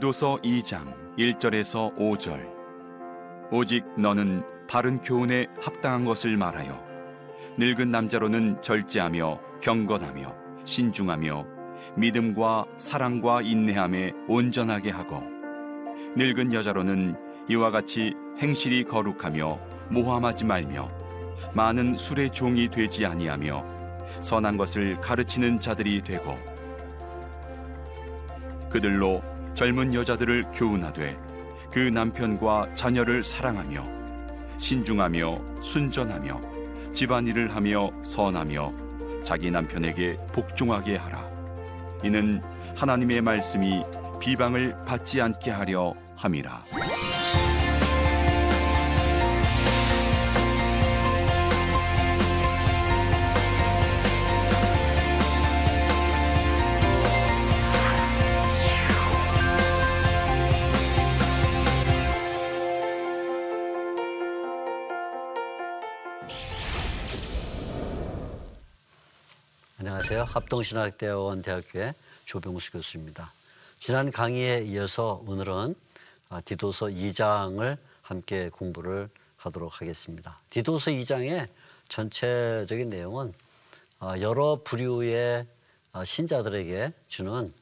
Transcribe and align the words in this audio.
디도서 0.00 0.38
2장 0.42 0.94
1절에서 1.18 1.94
5절. 1.94 2.48
오직 3.52 3.84
너는 4.00 4.42
바른 4.66 4.98
교훈에 4.98 5.46
합당한 5.62 6.06
것을 6.06 6.38
말하여 6.38 6.82
늙은 7.58 7.90
남자로는 7.90 8.62
절제하며 8.62 9.40
경건하며 9.60 10.34
신중하며 10.64 11.46
믿음과 11.96 12.64
사랑과 12.78 13.42
인내함에 13.42 14.12
온전하게 14.26 14.90
하고 14.90 15.22
늙은 16.16 16.54
여자로는 16.54 17.16
이와 17.50 17.70
같이 17.70 18.14
행실이 18.38 18.84
거룩하며 18.84 19.58
모함하지 19.90 20.46
말며 20.46 20.90
많은 21.52 21.98
술의 21.98 22.30
종이 22.30 22.70
되지 22.70 23.04
아니하며 23.04 23.64
선한 24.22 24.56
것을 24.56 24.98
가르치는 25.02 25.60
자들이 25.60 26.02
되고 26.02 26.38
그들로 28.70 29.22
젊은 29.60 29.92
여자들을 29.92 30.52
교훈하되 30.54 31.18
그 31.70 31.80
남편과 31.80 32.72
자녀를 32.74 33.22
사랑하며 33.22 33.84
신중하며 34.56 35.60
순전하며 35.60 36.40
집안일을 36.94 37.54
하며 37.54 37.90
선하며 38.02 38.72
자기 39.22 39.50
남편에게 39.50 40.16
복종하게 40.32 40.96
하라. 40.96 41.28
이는 42.02 42.40
하나님의 42.74 43.20
말씀이 43.20 43.82
비방을 44.18 44.82
받지 44.86 45.20
않게 45.20 45.50
하려 45.50 45.92
함이라 46.16 46.64
안녕하세요. 70.10 70.34
합동신학대학원 70.34 71.40
대학교의 71.40 71.94
조병수 72.24 72.72
교수입니다. 72.72 73.32
지난 73.78 74.10
강의에 74.10 74.64
이어서 74.64 75.22
오늘은 75.24 75.76
아, 76.30 76.40
디도서 76.40 76.86
2장을 76.86 77.78
함께 78.02 78.48
공부를 78.48 79.08
하도록 79.36 79.80
하겠습니다. 79.80 80.40
디도서 80.50 80.90
2장의 80.90 81.46
전체적인 81.88 82.90
내용은 82.90 83.32
아, 84.00 84.18
여러 84.18 84.60
부류의 84.64 85.46
아, 85.92 86.04
신자들에게 86.04 86.92
주는 87.06 87.54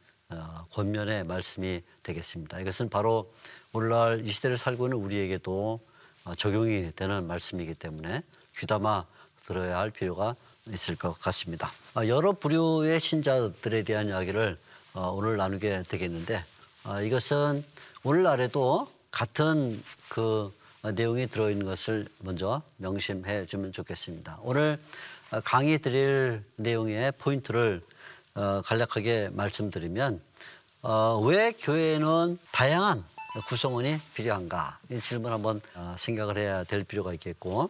권면의 0.72 1.24
말씀이 1.24 1.82
되겠습니다. 2.02 2.60
이것은 2.60 2.88
바로 2.88 3.30
오늘날 3.74 4.24
이 4.24 4.30
시대를 4.30 4.56
살고 4.56 4.86
있는 4.86 4.96
우리에게도 4.96 5.80
적용이 6.38 6.92
되는 6.96 7.26
말씀이기 7.26 7.74
때문에 7.74 8.22
귀담아 8.56 9.04
들어야 9.42 9.76
할 9.78 9.90
필요가 9.90 10.34
있을 10.72 10.96
것 10.96 11.18
같습니다. 11.20 11.70
여러 12.06 12.32
부류의 12.32 13.00
신자들에 13.00 13.82
대한 13.82 14.08
이야기를 14.08 14.58
어, 14.94 15.10
오늘 15.10 15.36
나누게 15.36 15.84
되겠는데 15.88 16.44
어, 16.84 17.02
이것은 17.02 17.64
오늘날에도 18.02 18.90
같은 19.10 19.80
그 20.08 20.52
내용이 20.82 21.26
들어있는 21.26 21.66
것을 21.66 22.08
먼저 22.18 22.62
명심해 22.76 23.46
주면 23.46 23.72
좋겠습니다. 23.72 24.38
오늘 24.42 24.78
강의 25.44 25.78
드릴 25.78 26.42
내용의 26.56 27.12
포인트를 27.18 27.82
어, 28.34 28.62
간략하게 28.62 29.30
말씀드리면 29.32 30.20
왜 31.24 31.52
교회에는 31.58 32.38
다양한 32.52 33.04
구성원이 33.48 33.98
필요한가 34.14 34.78
이 34.90 35.00
질문 35.00 35.32
한번 35.32 35.60
생각을 35.96 36.38
해야 36.38 36.64
될 36.64 36.84
필요가 36.84 37.12
있겠고 37.12 37.68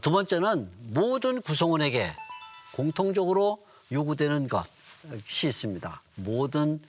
두 0.00 0.10
번째는 0.10 0.70
모든 0.92 1.42
구성원에게 1.42 2.10
공통적으로 2.72 3.62
요구되는 3.92 4.48
것이 4.48 5.48
있습니다. 5.48 6.02
모든 6.16 6.80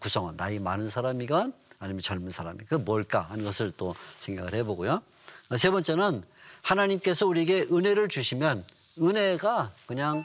구성원 0.00 0.36
나이 0.36 0.58
많은 0.58 0.90
사람이건 0.90 1.54
아니면 1.78 2.02
젊은 2.02 2.30
사람이 2.30 2.64
그 2.68 2.74
뭘까 2.74 3.22
하는 3.30 3.44
것을 3.44 3.70
또 3.76 3.94
생각을 4.18 4.54
해보고요. 4.54 5.00
세 5.56 5.70
번째는 5.70 6.22
하나님께서 6.62 7.26
우리에게 7.26 7.68
은혜를 7.72 8.08
주시면 8.08 8.64
은혜가 9.00 9.72
그냥 9.86 10.24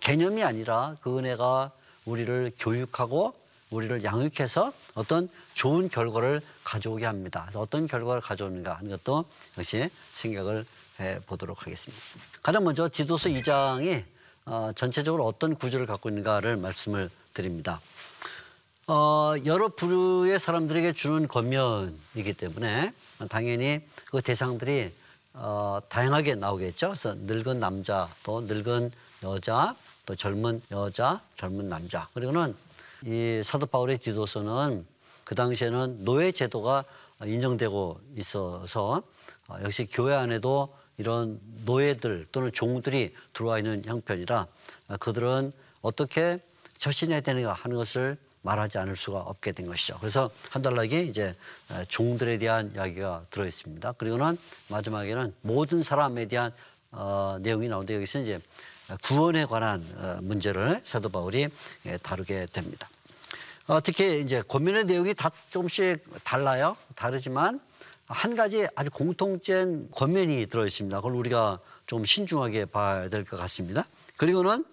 개념이 0.00 0.44
아니라 0.44 0.96
그 1.00 1.18
은혜가 1.18 1.70
우리를 2.04 2.52
교육하고 2.58 3.34
우리를 3.70 4.04
양육해서 4.04 4.72
어떤 4.94 5.30
좋은 5.54 5.88
결과를 5.88 6.42
가져오게 6.64 7.06
합니다. 7.06 7.48
어떤 7.54 7.86
결과를 7.86 8.20
가져오는가 8.20 8.74
하는 8.74 8.90
것도 8.90 9.24
역시 9.56 9.88
생각을 10.12 10.66
해 11.02 11.20
보도록 11.26 11.62
하겠습니다. 11.66 12.02
가장 12.42 12.64
먼저 12.64 12.88
지도서 12.88 13.28
2장이 13.28 14.04
어, 14.46 14.70
전체적으로 14.74 15.26
어떤 15.26 15.54
구조를 15.56 15.86
갖고 15.86 16.08
있는가를 16.08 16.56
말씀을 16.56 17.10
드립니다. 17.34 17.80
어, 18.88 19.34
여러 19.44 19.68
부류의 19.68 20.38
사람들에게 20.38 20.92
주는 20.94 21.28
권면이기 21.28 22.32
때문에 22.32 22.92
당연히 23.28 23.80
그 24.06 24.20
대상들이 24.20 24.92
어, 25.34 25.78
다양하게 25.88 26.34
나오겠죠. 26.34 26.88
그래서 26.88 27.14
늙은 27.14 27.60
남자, 27.60 28.08
또 28.22 28.40
늙은 28.42 28.90
여자, 29.22 29.74
또 30.04 30.16
젊은 30.16 30.60
여자, 30.72 31.20
젊은 31.36 31.68
남자. 31.68 32.08
그리고는 32.12 32.54
이 33.04 33.40
사도 33.44 33.66
바울의 33.66 33.98
디도서는 33.98 34.84
그 35.24 35.34
당시에는 35.34 36.04
노예 36.04 36.32
제도가 36.32 36.84
인정되고 37.24 38.00
있어서 38.16 39.02
어, 39.48 39.56
역시 39.62 39.86
교회 39.90 40.14
안에도 40.14 40.74
이런 40.98 41.40
노예들 41.64 42.26
또는 42.32 42.52
종들이 42.52 43.14
들어와 43.32 43.58
있는 43.58 43.82
형편이라 43.84 44.46
그들은 45.00 45.52
어떻게 45.80 46.38
처신해야 46.78 47.20
되는가 47.20 47.52
하는 47.52 47.76
것을 47.76 48.16
말하지 48.42 48.78
않을 48.78 48.96
수가 48.96 49.20
없게 49.20 49.52
된 49.52 49.66
것이죠. 49.66 49.96
그래서 50.00 50.30
한 50.50 50.62
달락에 50.62 51.02
이제 51.02 51.34
종들에 51.88 52.38
대한 52.38 52.72
이야기가 52.74 53.26
들어 53.30 53.46
있습니다. 53.46 53.92
그리고는 53.92 54.36
마지막에는 54.68 55.34
모든 55.42 55.82
사람에 55.82 56.26
대한 56.26 56.52
어, 56.90 57.38
내용이 57.40 57.68
나오는데 57.68 57.94
여기서 57.96 58.20
이제 58.20 58.40
구원에 59.02 59.46
관한 59.46 59.84
어, 59.96 60.18
문제를 60.22 60.80
사도 60.84 61.08
바울이 61.08 61.48
예, 61.86 61.96
다루게 61.98 62.46
됩니다. 62.52 62.88
어, 63.66 63.80
특히 63.80 64.20
이제 64.20 64.42
고민의 64.42 64.84
내용이 64.84 65.14
다 65.14 65.30
조금씩 65.50 66.04
달라요. 66.24 66.76
다르지만 66.94 67.60
한 68.06 68.34
가지 68.36 68.66
아주 68.74 68.90
공통된 68.90 69.90
권면이 69.90 70.46
들어 70.46 70.66
있습니다. 70.66 70.96
그걸 70.98 71.14
우리가 71.14 71.60
좀 71.86 72.04
신중하게 72.04 72.66
봐야 72.66 73.08
될 73.08 73.24
것 73.24 73.36
같습니다. 73.36 73.86
그리고는 74.16 74.64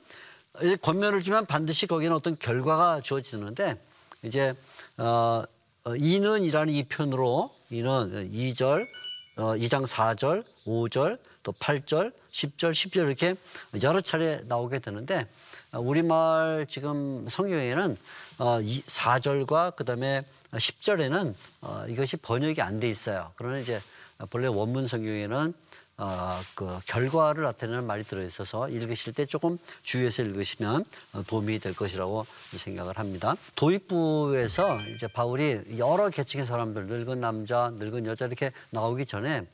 권면을 0.82 1.22
주면 1.24 1.46
반드시 1.46 1.88
거기는 1.88 2.14
어떤 2.16 2.38
결과가 2.38 3.02
주어지는데 3.02 3.80
이제 4.24 4.54
어, 4.98 5.44
어 5.86 5.96
이는이라는 5.96 6.74
이 6.74 6.84
편으로 6.84 7.50
이는 7.70 8.32
2절, 8.34 8.80
어, 9.38 9.56
2장 9.56 9.86
4절, 9.86 10.44
5절, 10.66 11.18
또 11.44 11.54
8절, 11.54 12.12
10절, 12.32 12.72
10절 12.72 13.08
이렇게 13.08 13.36
여러 13.82 14.02
차례 14.02 14.42
나오게 14.46 14.80
되는데 14.80 15.26
우리말 15.72 16.68
지금 16.70 17.26
성경에는 17.28 17.96
어, 18.40 18.60
4절과 18.60 19.76
그다음에 19.76 20.26
10절에는 20.54 21.34
어, 21.62 21.86
이것이 21.88 22.18
번역이 22.18 22.62
안 22.62 22.80
돼 22.80 22.90
있어요. 22.90 23.32
그러나 23.36 23.60
이제 23.60 23.80
본래 24.30 24.48
원문 24.48 24.88
성경에는 24.88 25.54
어, 26.02 26.40
그 26.56 26.80
결과를 26.86 27.44
나타내는 27.44 27.86
말이 27.86 28.06
들어있어서 28.06 28.70
읽으실 28.70 29.12
때 29.14 29.26
조금 29.26 29.58
주의해서 29.84 30.22
읽으시면 30.24 30.86
어, 31.14 31.24
도움이 31.28 31.60
될 31.60 31.74
것이라고 31.76 32.26
생각을 32.56 32.98
합니다. 32.98 33.36
도입부에서 33.56 34.80
이제 34.96 35.08
바울이 35.08 35.62
여러 35.78 36.10
계층의 36.10 36.46
사람들, 36.46 36.86
늙은 36.88 37.20
남자, 37.20 37.72
늙은 37.76 38.06
여자 38.06 38.28
이렇게 38.28 38.54
나오기 38.70 39.06
전에 39.06 39.46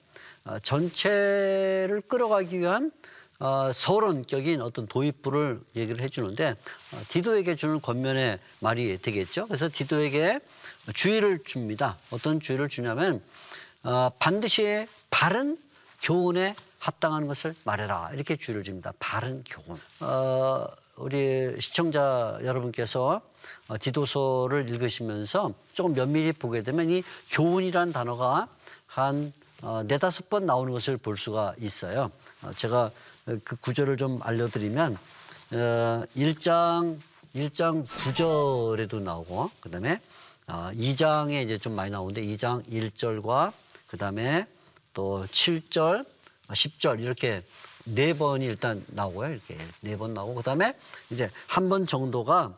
어, 0.45 0.59
전체를 0.59 2.01
끌어가기 2.07 2.59
위한 2.59 2.91
어, 3.39 3.71
서론격인 3.73 4.61
어떤 4.61 4.87
도입부를 4.87 5.59
얘기를 5.75 6.01
해주는데 6.01 6.51
어, 6.51 7.01
디도에게 7.09 7.55
주는 7.55 7.81
권면의 7.81 8.39
말이 8.59 8.97
되겠죠. 9.01 9.47
그래서 9.47 9.69
디도에게 9.71 10.39
주의를 10.93 11.39
줍니다. 11.43 11.97
어떤 12.11 12.39
주의를 12.39 12.69
주냐면 12.69 13.21
어, 13.83 14.09
반드시 14.19 14.87
바른 15.09 15.57
교훈에 16.01 16.55
합당한 16.79 17.27
것을 17.27 17.55
말해라 17.63 18.11
이렇게 18.13 18.35
주의를 18.35 18.63
줍니다. 18.63 18.93
바른 18.99 19.43
교훈. 19.43 19.79
어, 19.99 20.67
우리 20.97 21.55
시청자 21.59 22.39
여러분께서 22.43 23.21
어, 23.67 23.75
디도서를 23.79 24.69
읽으시면서 24.69 25.53
조금 25.73 25.93
면밀히 25.93 26.31
보게 26.31 26.63
되면 26.63 26.89
이 26.89 27.03
교훈이란 27.31 27.91
단어가 27.91 28.47
한 28.87 29.33
어, 29.61 29.83
네다섯 29.83 30.29
번 30.29 30.45
나오는 30.45 30.71
것을 30.71 30.97
볼 30.97 31.17
수가 31.17 31.55
있어요. 31.59 32.11
어, 32.43 32.51
제가 32.53 32.91
그 33.25 33.55
구절을 33.55 33.97
좀 33.97 34.19
알려드리면 34.21 34.93
어, 35.53 36.03
1장 36.15 36.97
1장 37.35 37.85
9절에도 37.85 39.01
나오고 39.01 39.49
그다음에 39.61 39.99
아, 40.47 40.71
2장에 40.73 41.43
이제 41.43 41.57
좀 41.57 41.75
많이 41.75 41.89
나오는데 41.91 42.21
2장 42.21 42.63
1절과 42.69 43.51
그다음에 43.87 44.45
또 44.93 45.25
7절, 45.25 46.05
10절 46.49 47.01
이렇게 47.01 47.43
네 47.85 48.13
번이 48.15 48.45
일단 48.45 48.83
나오고요. 48.87 49.31
이렇게 49.31 49.57
네 49.81 49.95
번 49.97 50.13
나오고 50.13 50.35
그다음에 50.35 50.75
이제 51.09 51.29
한 51.47 51.67
번 51.69 51.87
정도가 51.87 52.55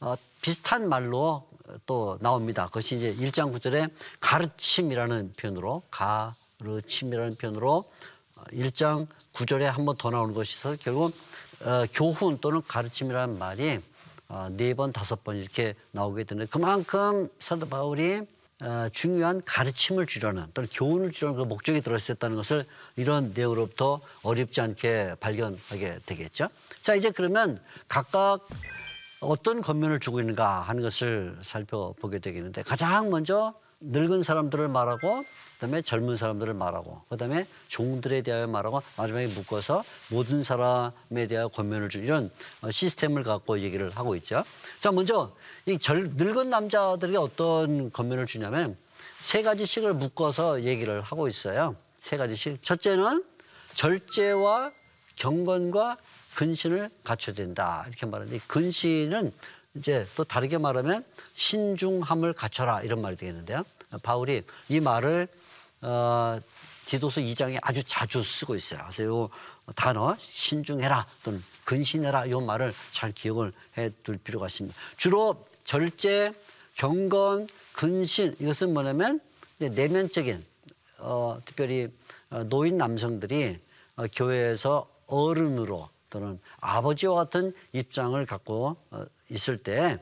어, 0.00 0.14
비슷한 0.42 0.88
말로 0.88 1.48
또 1.86 2.18
나옵니다. 2.20 2.66
그것이 2.66 2.96
이제 2.96 3.14
1장 3.14 3.52
9절에 3.54 3.90
가르침이라는 4.20 5.32
표현으로 5.38 5.82
가르침이라는 5.90 7.36
표현으로 7.36 7.84
1장 8.52 9.06
9절에 9.34 9.62
한 9.64 9.84
번 9.84 9.96
더 9.96 10.10
나오는 10.10 10.34
것이 10.34 10.56
있어서 10.56 10.76
결국 10.80 11.14
어, 11.64 11.84
교훈 11.92 12.38
또는 12.40 12.62
가르침이라는 12.66 13.38
말이 13.38 13.80
어, 14.28 14.48
네 14.50 14.74
번, 14.74 14.92
다섯 14.92 15.24
번 15.24 15.36
이렇게 15.36 15.74
나오게 15.92 16.24
되는데 16.24 16.48
그만큼 16.50 17.28
사도 17.40 17.68
바울이 17.68 18.22
어, 18.62 18.88
중요한 18.92 19.40
가르침을 19.44 20.06
주려는 20.06 20.46
또는 20.52 20.68
교훈을 20.72 21.12
주려는 21.12 21.38
그 21.38 21.44
목적이 21.44 21.80
들어있었다는 21.80 22.36
것을 22.36 22.64
이런 22.96 23.32
내용으로부터 23.34 24.00
어렵지 24.22 24.60
않게 24.60 25.14
발견하게 25.20 26.00
되겠죠. 26.06 26.48
자, 26.82 26.94
이제 26.94 27.10
그러면 27.10 27.60
각각 27.86 28.40
어떤 29.20 29.62
겉면을 29.62 29.98
주고 30.00 30.20
있는가 30.20 30.60
하는 30.62 30.82
것을 30.82 31.36
살펴보게 31.42 32.18
되겠는데 32.18 32.62
가장 32.62 33.10
먼저 33.10 33.54
늙은 33.80 34.22
사람들을 34.22 34.66
말하고 34.68 35.24
그다음에 35.58 35.82
젊은 35.82 36.16
사람들을 36.16 36.54
말하고 36.54 37.02
그다음에 37.08 37.46
종들에 37.66 38.22
대하여 38.22 38.46
말하고 38.46 38.80
마지막에 38.96 39.26
묶어서 39.26 39.82
모든 40.10 40.44
사람에 40.44 41.26
대하여 41.26 41.48
권면을 41.48 41.88
주는 41.88 42.06
이런 42.06 42.30
어, 42.62 42.70
시스템을 42.70 43.24
갖고 43.24 43.58
얘기를 43.60 43.90
하고 43.90 44.14
있죠. 44.16 44.44
자 44.80 44.92
먼저 44.92 45.34
이 45.66 45.78
절, 45.78 46.10
늙은 46.14 46.48
남자들에게 46.48 47.18
어떤 47.18 47.90
권면을 47.90 48.26
주냐면 48.26 48.76
세 49.18 49.42
가지씩을 49.42 49.94
묶어서 49.94 50.62
얘기를 50.62 51.00
하고 51.00 51.26
있어요. 51.26 51.74
세 52.00 52.16
가지씩. 52.16 52.62
첫째는 52.62 53.24
절제와 53.74 54.70
경건과 55.16 55.96
근신을 56.36 56.88
갖춰야 57.02 57.34
된다 57.34 57.84
이렇게 57.88 58.06
말하는데 58.06 58.38
근신은 58.46 59.32
이제 59.74 60.06
또 60.16 60.22
다르게 60.22 60.58
말하면 60.58 61.04
신중함을 61.34 62.32
갖춰라 62.32 62.82
이런 62.82 63.02
말이 63.02 63.16
되겠는데요. 63.16 63.64
바울이 64.02 64.42
이 64.68 64.80
말을 64.80 65.26
어, 65.82 66.40
디도서 66.86 67.20
2장에 67.20 67.58
아주 67.62 67.84
자주 67.84 68.22
쓰고 68.22 68.54
있어요. 68.54 68.80
그래서 68.90 69.28
이 69.68 69.72
단어 69.76 70.16
신중해라 70.18 71.06
또는 71.22 71.42
근신해라 71.64 72.26
이 72.26 72.30
말을 72.34 72.72
잘 72.92 73.12
기억을 73.12 73.52
해 73.76 73.90
둘 74.02 74.16
필요가 74.16 74.46
있습니다. 74.46 74.76
주로 74.96 75.46
절제, 75.64 76.32
경건, 76.76 77.48
근신 77.74 78.34
이것은 78.40 78.72
뭐냐면 78.72 79.20
내면적인 79.58 80.42
어, 80.98 81.38
특별히 81.44 81.88
어, 82.30 82.42
노인 82.44 82.78
남성들이 82.78 83.58
어, 83.96 84.04
교회에서 84.14 84.88
어른으로 85.06 85.88
또는 86.10 86.40
아버지와 86.60 87.14
같은 87.16 87.52
입장을 87.72 88.24
갖고 88.26 88.76
어, 88.90 89.04
있을 89.30 89.58
때 89.58 89.98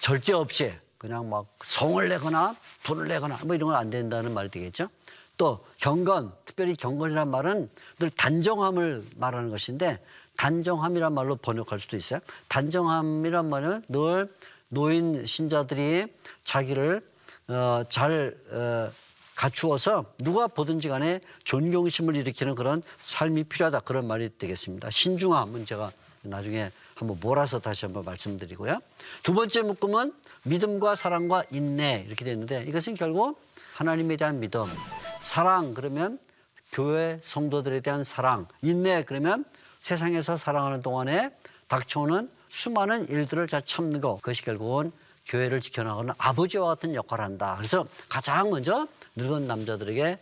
절제 0.00 0.34
없이 0.34 0.72
그냥 0.98 1.30
막 1.30 1.46
성을 1.62 2.06
내거나 2.08 2.54
불을 2.82 3.08
내거나 3.08 3.38
뭐 3.44 3.54
이런 3.54 3.68
건 3.70 3.76
안 3.76 3.88
된다는 3.90 4.34
말이 4.34 4.50
되겠죠. 4.50 4.88
또 5.36 5.64
경건, 5.78 6.32
특별히 6.44 6.74
경건이란 6.74 7.30
말은 7.30 7.70
늘 7.98 8.10
단정함을 8.10 9.04
말하는 9.16 9.50
것인데 9.50 9.98
단정함이란 10.36 11.14
말로 11.14 11.36
번역할 11.36 11.80
수도 11.80 11.96
있어요. 11.96 12.20
단정함이란 12.48 13.48
말은 13.48 13.84
늘 13.88 14.32
노인 14.68 15.24
신자들이 15.26 16.06
자기를 16.44 17.02
어, 17.48 17.82
잘 17.88 18.36
어, 18.50 18.90
갖추어서 19.34 20.06
누가 20.18 20.48
보든지 20.48 20.88
간에 20.88 21.20
존경심을 21.44 22.16
일으키는 22.16 22.54
그런 22.54 22.82
삶이 22.98 23.44
필요하다 23.44 23.80
그런 23.80 24.06
말이 24.06 24.30
되겠습니다. 24.36 24.90
신중함은 24.90 25.66
제가 25.66 25.92
나중에 26.22 26.70
한번 26.94 27.18
몰아서 27.20 27.60
다시 27.60 27.84
한번 27.84 28.04
말씀드리고요. 28.04 28.80
두 29.22 29.34
번째 29.34 29.62
묶음은 29.62 30.12
믿음과 30.44 30.94
사랑과 30.94 31.44
인내 31.50 32.04
이렇게 32.08 32.24
되는데 32.24 32.64
이것은 32.64 32.94
결국 32.94 33.38
하나님에 33.76 34.16
대한 34.16 34.40
믿음, 34.40 34.64
사랑 35.20 35.74
그러면 35.74 36.18
교회 36.72 37.20
성도들에 37.22 37.80
대한 37.80 38.04
사랑, 38.04 38.48
인내 38.62 39.04
그러면 39.04 39.44
세상에서 39.80 40.38
사랑하는 40.38 40.80
동안에 40.80 41.30
닥쳐오는 41.68 42.30
수많은 42.48 43.06
일들을 43.10 43.46
잘 43.48 43.60
참는 43.60 44.00
것 44.00 44.16
그것이 44.16 44.42
결국은 44.42 44.92
교회를 45.26 45.60
지켜나가는 45.60 46.14
아버지와 46.16 46.68
같은 46.68 46.94
역할을 46.94 47.22
한다. 47.22 47.54
그래서 47.58 47.86
가장 48.08 48.48
먼저 48.48 48.88
늙은 49.16 49.46
남자들에게 49.46 50.18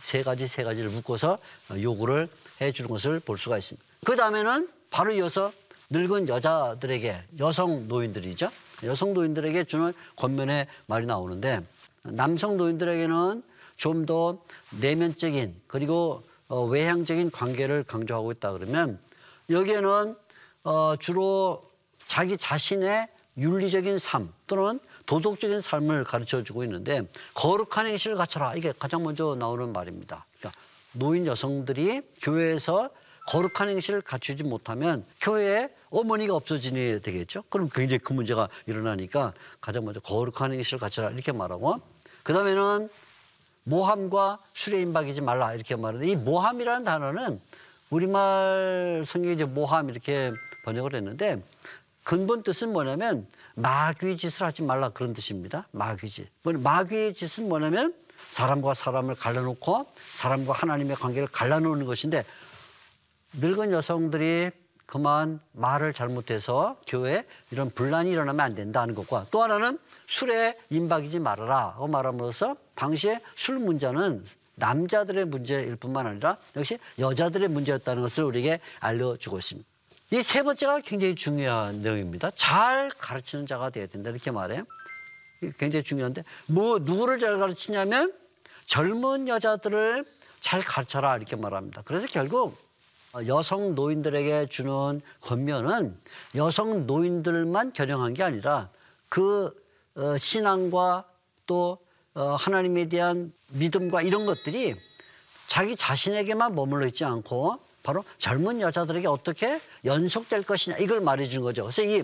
세 0.00 0.22
가지 0.22 0.46
세 0.46 0.64
가지를 0.64 0.88
묶어서 0.88 1.38
요구를 1.74 2.26
해주는 2.62 2.88
것을 2.88 3.20
볼 3.20 3.36
수가 3.36 3.58
있습니다. 3.58 3.86
그 4.06 4.16
다음에는 4.16 4.66
바로 4.88 5.12
이어서 5.12 5.52
늙은 5.90 6.28
여자들에게 6.28 7.24
여성 7.38 7.86
노인들이죠. 7.86 8.48
여성 8.84 9.12
노인들에게 9.12 9.64
주는 9.64 9.92
권면의 10.16 10.66
말이 10.86 11.04
나오는데 11.04 11.62
남성 12.04 12.56
노인들에게는 12.56 13.42
좀 13.76 14.06
더 14.06 14.38
내면적인 14.80 15.62
그리고 15.66 16.22
어, 16.48 16.64
외향적인 16.64 17.30
관계를 17.30 17.84
강조하고 17.84 18.32
있다 18.32 18.52
그러면 18.52 18.98
여기에는 19.48 20.16
어, 20.64 20.96
주로 20.98 21.62
자기 22.06 22.36
자신의 22.36 23.08
윤리적인 23.36 23.98
삶 23.98 24.32
또는 24.46 24.80
도덕적인 25.06 25.60
삶을 25.60 26.04
가르쳐 26.04 26.42
주고 26.42 26.64
있는데 26.64 27.02
거룩한 27.34 27.86
행실을 27.86 28.16
갖춰라 28.16 28.56
이게 28.56 28.72
가장 28.76 29.04
먼저 29.04 29.36
나오는 29.38 29.72
말입니다. 29.72 30.26
그러니까 30.38 30.60
노인 30.92 31.24
여성들이 31.26 32.02
교회에서 32.20 32.90
거룩한 33.28 33.68
행실을 33.68 34.00
갖추지 34.00 34.44
못하면 34.44 35.04
교회에 35.20 35.68
어머니가 35.90 36.34
없어지게 36.34 37.00
되겠죠. 37.00 37.42
그럼 37.50 37.68
굉장히 37.70 37.98
큰 37.98 38.16
문제가 38.16 38.48
일어나니까 38.64 39.34
가장 39.60 39.84
먼저 39.84 40.00
거룩한 40.00 40.52
행실을 40.52 40.78
갖춰라 40.78 41.10
이렇게 41.10 41.32
말하고 41.32 41.80
그 42.22 42.32
다음에는 42.32 42.88
모함과 43.64 44.38
술에 44.54 44.80
임박이지 44.80 45.20
말라 45.20 45.52
이렇게 45.52 45.76
말하는데 45.76 46.10
이 46.10 46.16
모함이라는 46.16 46.84
단어는 46.84 47.38
우리말 47.90 49.04
성경에 49.06 49.44
모함 49.44 49.90
이렇게 49.90 50.32
번역을 50.64 50.94
했는데 50.94 51.42
근본 52.04 52.42
뜻은 52.42 52.72
뭐냐면 52.72 53.26
마귀 53.56 54.16
짓을 54.16 54.46
하지 54.46 54.62
말라 54.62 54.88
그런 54.88 55.12
뜻입니다. 55.12 55.68
마귀 55.72 56.08
짓. 56.08 56.28
마귀의 56.42 57.12
짓은 57.12 57.46
뭐냐면 57.50 57.92
사람과 58.30 58.72
사람을 58.72 59.14
갈라놓고 59.16 59.86
사람과 60.14 60.54
하나님의 60.54 60.96
관계를 60.96 61.28
갈라놓는 61.28 61.84
것인데 61.84 62.24
늙은 63.34 63.72
여성들이 63.72 64.50
그만 64.86 65.40
말을 65.52 65.92
잘못해서 65.92 66.80
교회에 66.86 67.26
이런 67.50 67.70
분란이 67.70 68.10
일어나면 68.10 68.40
안 68.40 68.54
된다는 68.54 68.94
것과 68.94 69.26
또 69.30 69.42
하나는 69.42 69.78
술에 70.06 70.58
임박이지 70.70 71.18
말아라 71.18 71.74
고 71.76 71.88
말함으로써 71.88 72.56
당시에 72.74 73.20
술 73.34 73.58
문제는 73.58 74.24
남자들의 74.54 75.26
문제일 75.26 75.76
뿐만 75.76 76.06
아니라 76.06 76.38
역시 76.56 76.78
여자들의 76.98 77.48
문제였다는 77.48 78.02
것을 78.02 78.24
우리에게 78.24 78.60
알려주고 78.80 79.38
있습니다. 79.38 79.68
이 80.10 80.22
세 80.22 80.42
번째가 80.42 80.80
굉장히 80.80 81.14
중요한 81.14 81.82
내용입니다. 81.82 82.30
잘 82.34 82.90
가르치는 82.96 83.46
자가 83.46 83.68
되어야 83.68 83.88
된다 83.88 84.08
이렇게 84.08 84.30
말해요. 84.30 84.64
굉장히 85.58 85.82
중요한데 85.84 86.24
뭐 86.46 86.78
누구를 86.78 87.18
잘 87.18 87.36
가르치냐면 87.36 88.12
젊은 88.66 89.28
여자들을 89.28 90.04
잘 90.40 90.62
가르쳐라 90.62 91.16
이렇게 91.18 91.36
말합니다. 91.36 91.82
그래서 91.84 92.06
결국 92.06 92.56
여성 93.26 93.74
노인들에게 93.74 94.46
주는 94.50 95.00
권면은 95.20 95.98
여성 96.34 96.86
노인들만 96.86 97.72
겨냥한 97.72 98.14
게 98.14 98.22
아니라 98.22 98.68
그 99.08 99.54
어, 99.96 100.16
신앙과 100.16 101.04
또 101.46 101.78
어, 102.14 102.34
하나님에 102.34 102.88
대한 102.88 103.32
믿음과 103.48 104.02
이런 104.02 104.26
것들이 104.26 104.74
자기 105.46 105.74
자신에게만 105.76 106.54
머물러 106.54 106.86
있지 106.86 107.04
않고 107.04 107.58
바로 107.82 108.04
젊은 108.18 108.60
여자들에게 108.60 109.08
어떻게 109.08 109.60
연속될 109.84 110.42
것이냐 110.42 110.76
이걸 110.76 111.00
말해준 111.00 111.42
거죠. 111.42 111.62
그래서 111.62 111.82
이 111.82 112.02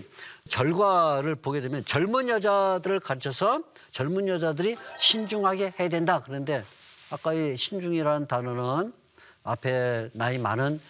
결과를 0.51 1.35
보게 1.35 1.61
되면 1.61 1.85
젊은 1.85 2.31
여자들을 2.31 3.01
가르쳐서 3.01 3.63
젊은 3.93 4.27
여자들이 4.29 4.77
신중하게 4.99 5.75
해야 5.79 5.89
된다. 5.89 6.23
그런데 6.25 6.65
아까 7.11 7.35
이 7.35 7.55
신중이라는 7.57 8.27
단어는 8.27 8.95
앞에 9.45 10.11
나이 10.13 10.39
많은 10.39 10.81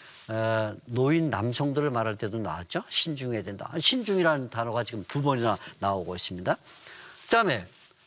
노인 0.87 1.29
남성들을 1.29 1.91
말할 1.91 2.17
때도 2.17 2.39
나왔죠. 2.39 2.83
신중해야 2.89 3.43
된다. 3.43 3.71
신중이라는 3.79 4.49
단어가 4.51 4.85
지금 4.85 5.05
두 5.07 5.21
번이나 5.23 5.59
나오고 5.81 6.15
있습니다. 6.15 6.57
그다음에 7.25 7.67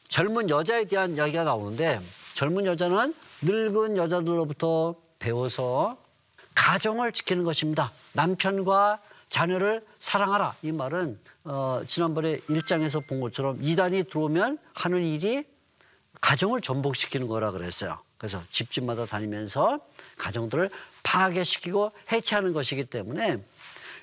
젊은 0.10 0.50
여자에 0.50 0.86
대한 0.86 1.16
이야기가 1.16 1.44
나오는데 1.44 2.00
젊은 2.34 2.66
여자는 2.66 3.14
늙은 3.42 3.98
여자들로부터 3.98 4.96
배워서 5.20 5.98
가정을 6.56 7.12
지키는 7.12 7.44
것입니다. 7.44 7.92
남편과 8.14 9.00
자녀를 9.30 9.86
사랑하라. 9.98 10.56
이 10.64 10.72
말은 10.72 11.20
어, 11.44 11.82
지난번에 11.88 12.40
일장에서 12.48 13.02
본 13.02 13.20
것처럼 13.20 13.60
이단이 13.62 14.06
들어오면 14.06 14.58
하는 14.74 15.04
일이 15.04 15.44
가정을 16.22 16.62
전복시키는 16.62 17.28
거라 17.28 17.52
그랬어요. 17.52 18.00
그래서 18.18 18.42
집집마다 18.50 19.06
다니면서 19.06 19.80
가정들을 20.18 20.70
파괴시키고 21.04 21.92
해체하는 22.12 22.54
것이기 22.54 22.86
때문에 22.86 23.44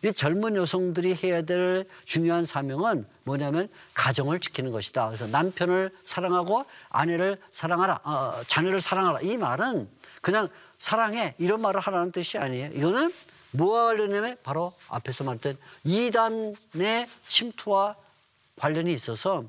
이 0.04 0.12
젊은 0.12 0.54
여성들이 0.56 1.14
해야 1.22 1.42
될 1.42 1.86
중요한 2.04 2.44
사명은 2.44 3.06
뭐냐면 3.24 3.68
가정을 3.94 4.38
지키는 4.38 4.70
것이다. 4.70 5.06
그래서 5.06 5.26
남편을 5.26 5.90
사랑하고 6.04 6.66
아내를 6.90 7.40
사랑하라, 7.50 8.00
어, 8.04 8.42
자녀를 8.46 8.82
사랑하라. 8.82 9.20
이 9.22 9.38
말은 9.38 9.88
그냥 10.20 10.48
사랑해 10.78 11.34
이런 11.38 11.62
말을 11.62 11.80
하라는 11.80 12.12
뜻이 12.12 12.36
아니에요. 12.36 12.70
이거는 12.74 13.12
뭐와 13.52 13.86
관련되면 13.86 14.38
바로 14.42 14.74
앞에서 14.88 15.24
말했던 15.24 15.56
이단의 15.84 17.08
침투와 17.26 17.96
관련이 18.58 18.92
있어서 18.92 19.44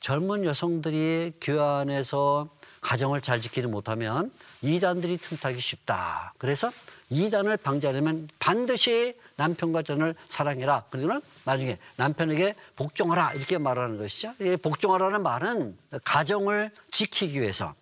젊은 0.00 0.44
여성들이 0.44 1.34
교회 1.40 1.60
안에서 1.60 2.48
가정을 2.84 3.22
잘 3.22 3.40
지키지 3.40 3.66
못하면 3.66 4.30
이단들이 4.60 5.16
틈타기 5.16 5.58
쉽다. 5.58 6.34
그래서 6.36 6.70
이단을 7.08 7.56
방지하려면 7.56 8.28
반드시 8.38 9.18
남편과 9.36 9.82
자녀를 9.82 10.14
사랑해라. 10.26 10.84
그러면 10.90 11.22
나중에 11.44 11.78
남편에게 11.96 12.54
복종하라 12.76 13.32
이렇게 13.32 13.56
말하는 13.56 13.96
것이죠. 13.96 14.34
이 14.38 14.56
복종하라는 14.56 15.22
말은 15.22 15.76
가정을 16.04 16.70
지키기 16.90 17.40
위해서 17.40 17.74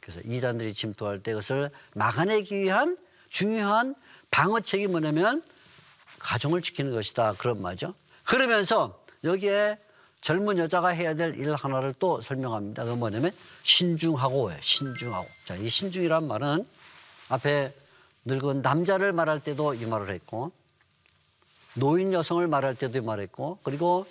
그래서 0.00 0.20
이단들이 0.24 0.72
침투할 0.72 1.22
때 1.22 1.32
그것을 1.32 1.70
막아내기 1.94 2.62
위한 2.62 2.96
중요한 3.28 3.94
방어책이 4.30 4.86
뭐냐면 4.86 5.42
가정을 6.18 6.62
지키는 6.62 6.92
것이다 6.92 7.34
그런 7.34 7.60
말이죠. 7.60 7.94
그러면서 8.24 9.04
여기에 9.24 9.78
젊은 10.22 10.56
여자가 10.58 10.88
해야 10.88 11.14
될 11.14 11.34
일 11.36 11.54
하나를 11.54 11.94
또 11.98 12.20
설명합니다. 12.20 12.84
그건 12.84 12.98
뭐냐면 13.00 13.32
신중하고예요. 13.64 14.58
신중하고. 14.62 15.26
자, 15.46 15.56
이 15.56 15.68
신중이란 15.68 16.26
말은 16.26 16.66
앞에 17.28 17.74
늙은 18.24 18.62
남자를 18.62 19.12
말할 19.12 19.40
때도 19.40 19.74
이 19.74 19.84
말을 19.84 20.10
했고 20.10 20.52
노인 21.74 22.12
여성을 22.12 22.46
말할 22.46 22.74
때도 22.76 22.98
이 22.98 23.00
말을 23.00 23.24
했고 23.24 23.58
그리고 23.64 24.06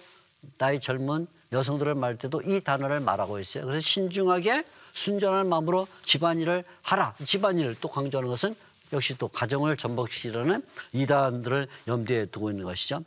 나이 0.58 0.80
젊은 0.82 1.27
여성들을 1.53 1.96
말할 1.96 2.18
때도 2.18 2.41
이 2.41 2.60
단어를 2.62 3.00
말하고 3.00 3.39
있어요. 3.39 3.65
그래서 3.65 3.82
신중하게 3.82 4.65
순전한 4.94 5.48
마음으로 5.48 5.88
집안일을 6.06 6.65
하라. 6.82 7.15
집안일을 7.24 7.77
또 7.80 7.88
강조하는 7.88 8.30
것은 8.30 8.56
역시 8.91 9.18
또 9.18 9.30
가정을 9.30 9.77
전복시키려는 9.77 10.62
이단들을 10.91 11.68
염두에 11.88 12.25
두고 12.25 12.50
있는 12.50 12.65
것이죠. 12.65 13.03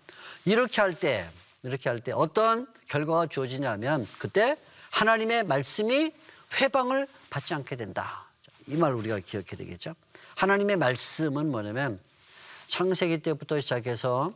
이렇게 0.47 0.81
할 0.81 0.95
때, 0.95 1.27
이렇게 1.64 1.88
할 1.88 1.99
때 1.99 2.12
어떤 2.12 2.66
결과가 2.88 3.26
주어지냐면 3.26 4.06
그때 4.18 4.56
하나님의 4.90 5.44
말씀이 5.44 6.12
회방을 6.61 7.09
받지 7.30 7.54
않게 7.54 7.76
된다. 7.76 8.25
이 8.68 8.76
말 8.76 8.94
우리가 8.94 9.18
기억해야 9.18 9.56
되겠죠. 9.59 9.94
하나님의 10.37 10.76
말씀은 10.76 11.50
뭐냐면 11.50 11.99
창세기 12.68 13.18
때부터 13.18 13.61
시작해서 13.61 14.33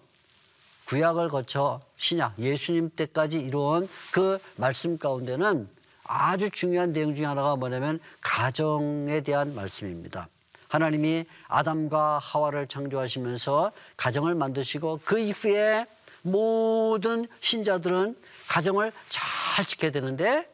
구약을 0.86 1.28
거쳐 1.28 1.80
신약, 1.96 2.38
예수님 2.38 2.90
때까지 2.96 3.38
이루어온 3.38 3.88
그 4.12 4.38
말씀 4.56 4.98
가운데는 4.98 5.68
아주 6.04 6.48
중요한 6.50 6.92
내용 6.92 7.14
중에 7.14 7.26
하나가 7.26 7.56
뭐냐면 7.56 8.00
가정에 8.22 9.20
대한 9.20 9.54
말씀입니다. 9.54 10.28
하나님이 10.68 11.24
아담과 11.48 12.18
하와를 12.18 12.66
창조하시면서 12.66 13.72
가정을 13.96 14.34
만드시고 14.34 15.00
그 15.04 15.18
이후에 15.18 15.86
모든 16.22 17.26
신자들은 17.40 18.16
가정을 18.48 18.92
잘 19.08 19.64
지켜야 19.64 19.90
되는데 19.90 20.48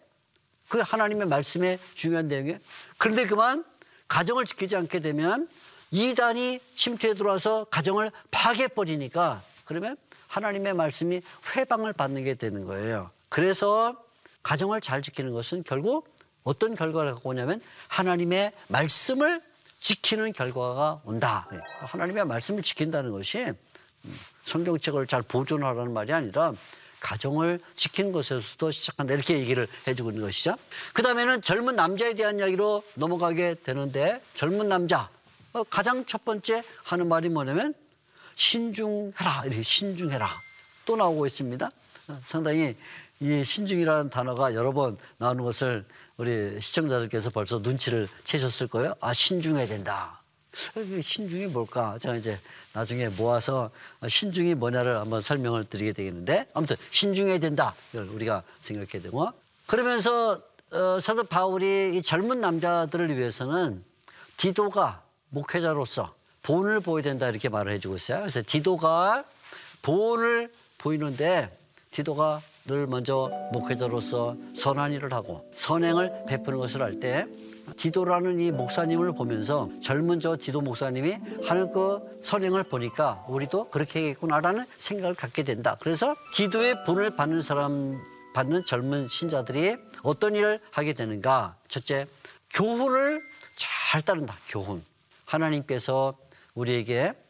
그 0.69 0.81
하나님의 0.81 1.27
말씀의 1.29 1.79
중요한 1.95 2.29
내용이 2.29 2.57
그런데 2.99 3.27
그만 3.27 3.65
가정을 4.09 4.45
지키지 4.45 4.77
않게 4.77 5.01
되면 5.01 5.49
이단이 5.91 6.61
침투에 6.75 7.15
들어와서 7.15 7.65
가정을 7.65 8.11
파괴해버리니까 8.31 9.43
그러면 9.65 9.97
하나님의 10.29 10.75
말씀이 10.75 11.21
회방을 11.55 11.93
받는 11.93 12.25
게 12.25 12.35
되는 12.35 12.65
거예요. 12.65 13.11
그래서 13.29 13.97
가정을 14.43 14.81
잘 14.81 15.03
지키는 15.03 15.33
것은 15.33 15.63
결국 15.65 16.15
어떤 16.43 16.75
결과를 16.75 17.15
갖고 17.15 17.31
오냐면 17.31 17.61
하나님의 17.89 18.53
말씀을 18.69 19.41
지키는 19.81 20.33
결과가 20.33 21.03
온다. 21.05 21.49
예. 21.53 21.59
하나님의 21.87 22.27
말씀을 22.27 22.63
지킨다는 22.63 23.13
것이 23.13 23.39
음, 23.39 23.55
성경책을 24.45 25.07
잘 25.07 25.23
보존하라는 25.23 25.93
말이 25.93 26.13
아니라 26.13 26.53
가정을 27.01 27.61
지키는 27.77 28.13
것에서도 28.13 28.71
시작한다 28.71 29.13
이렇게 29.13 29.39
얘기를 29.39 29.69
해주고 29.87 30.11
있는 30.11 30.25
것이죠. 30.25 30.57
그 30.95 31.03
다음에는 31.03 31.43
젊은 31.43 31.77
남자에 31.77 32.15
대한 32.15 32.39
이야기로 32.39 32.83
넘어가게 32.95 33.57
되는데 33.63 34.21
젊은 34.35 34.69
남자 34.69 35.11
어, 35.53 35.63
가장 35.65 36.05
첫 36.07 36.25
번째 36.25 36.63
하는 36.83 37.09
말이 37.09 37.29
뭐냐면 37.29 37.75
신중해라 38.35 39.45
이렇게 39.45 39.63
신중해라 39.63 40.29
또 40.87 40.97
나오고 40.97 41.27
있습니다. 41.27 41.71
어, 42.09 42.19
상당히 42.25 42.75
이 43.21 43.45
신중이라는 43.45 44.11
단어가 44.11 44.55
여러 44.55 44.73
번 44.73 44.99
나오는 45.19 45.45
것을 45.45 45.85
우리 46.17 46.61
시청자들께서 46.61 47.31
벌써 47.31 47.59
눈치를 47.59 48.09
채셨을 48.25 48.67
거예요. 48.69 48.95
아 49.01 49.13
신중해야 49.13 49.67
된다. 49.67 50.24
신중이 51.03 51.47
뭘까? 51.47 51.99
제가 52.01 52.17
이제 52.17 52.39
나중에 52.73 53.09
모아서 53.09 53.71
신중이 54.07 54.55
뭐냐를 54.55 54.99
한번 54.99 55.21
설명을 55.21 55.65
드리게 55.65 55.93
되겠는데 55.93 56.47
아무튼 56.55 56.77
신중해야 56.91 57.39
된다. 57.39 57.75
이걸 57.93 58.07
우리가 58.09 58.43
생각해야 58.61 59.03
되고 59.03 59.29
그러면서 59.67 60.41
어, 60.73 60.99
사도 61.01 61.25
바울이 61.25 61.97
이 61.97 62.03
젊은 62.03 62.41
남자들을 62.41 63.17
위해서는 63.17 63.85
디도가 64.37 65.03
목회자로서 65.31 66.15
본을 66.43 66.81
보여야 66.81 67.03
된다 67.03 67.29
이렇게 67.29 67.49
말을 67.49 67.73
해주고 67.73 67.97
있어요. 67.97 68.21
그래서 68.21 68.43
디도가 68.45 69.25
본을 69.83 70.51
보이는데 70.79 71.57
디도가 71.91 72.41
늘 72.67 72.87
먼저 72.87 73.31
목회자로서 73.53 74.37
선한 74.55 74.93
일을 74.95 75.13
하고 75.13 75.47
선행을 75.55 76.25
베푸는 76.27 76.59
것을 76.59 76.83
할 76.83 76.99
때 76.99 77.27
디도라는 77.77 78.41
이 78.41 78.53
목사님을 78.53 79.13
보면서 79.13 79.69
젊은 79.83 80.21
저 80.21 80.37
디도 80.37 80.61
목사님이 80.61 81.17
하는 81.45 81.71
그 81.73 81.99
선행을 82.23 82.63
보니까 82.65 83.25
우리도 83.29 83.71
그렇게 83.71 84.01
해야겠구나라는 84.01 84.65
생각을 84.79 85.15
갖게 85.15 85.43
된다. 85.43 85.77
그래서 85.81 86.15
디도의 86.35 86.85
본을 86.85 87.17
받는 87.17 87.41
사람 87.41 88.01
받는 88.35 88.65
젊은 88.65 89.09
신자들이 89.09 89.77
어떤 90.03 90.35
일을 90.35 90.61
하게 90.71 90.93
되는가? 90.93 91.57
첫째, 91.69 92.07
교훈을 92.51 93.21
잘 93.57 94.03
따른다. 94.03 94.37
교훈. 94.49 94.83
하나님께서 95.25 96.17
우리에게 96.55 97.09
어, 97.09 97.24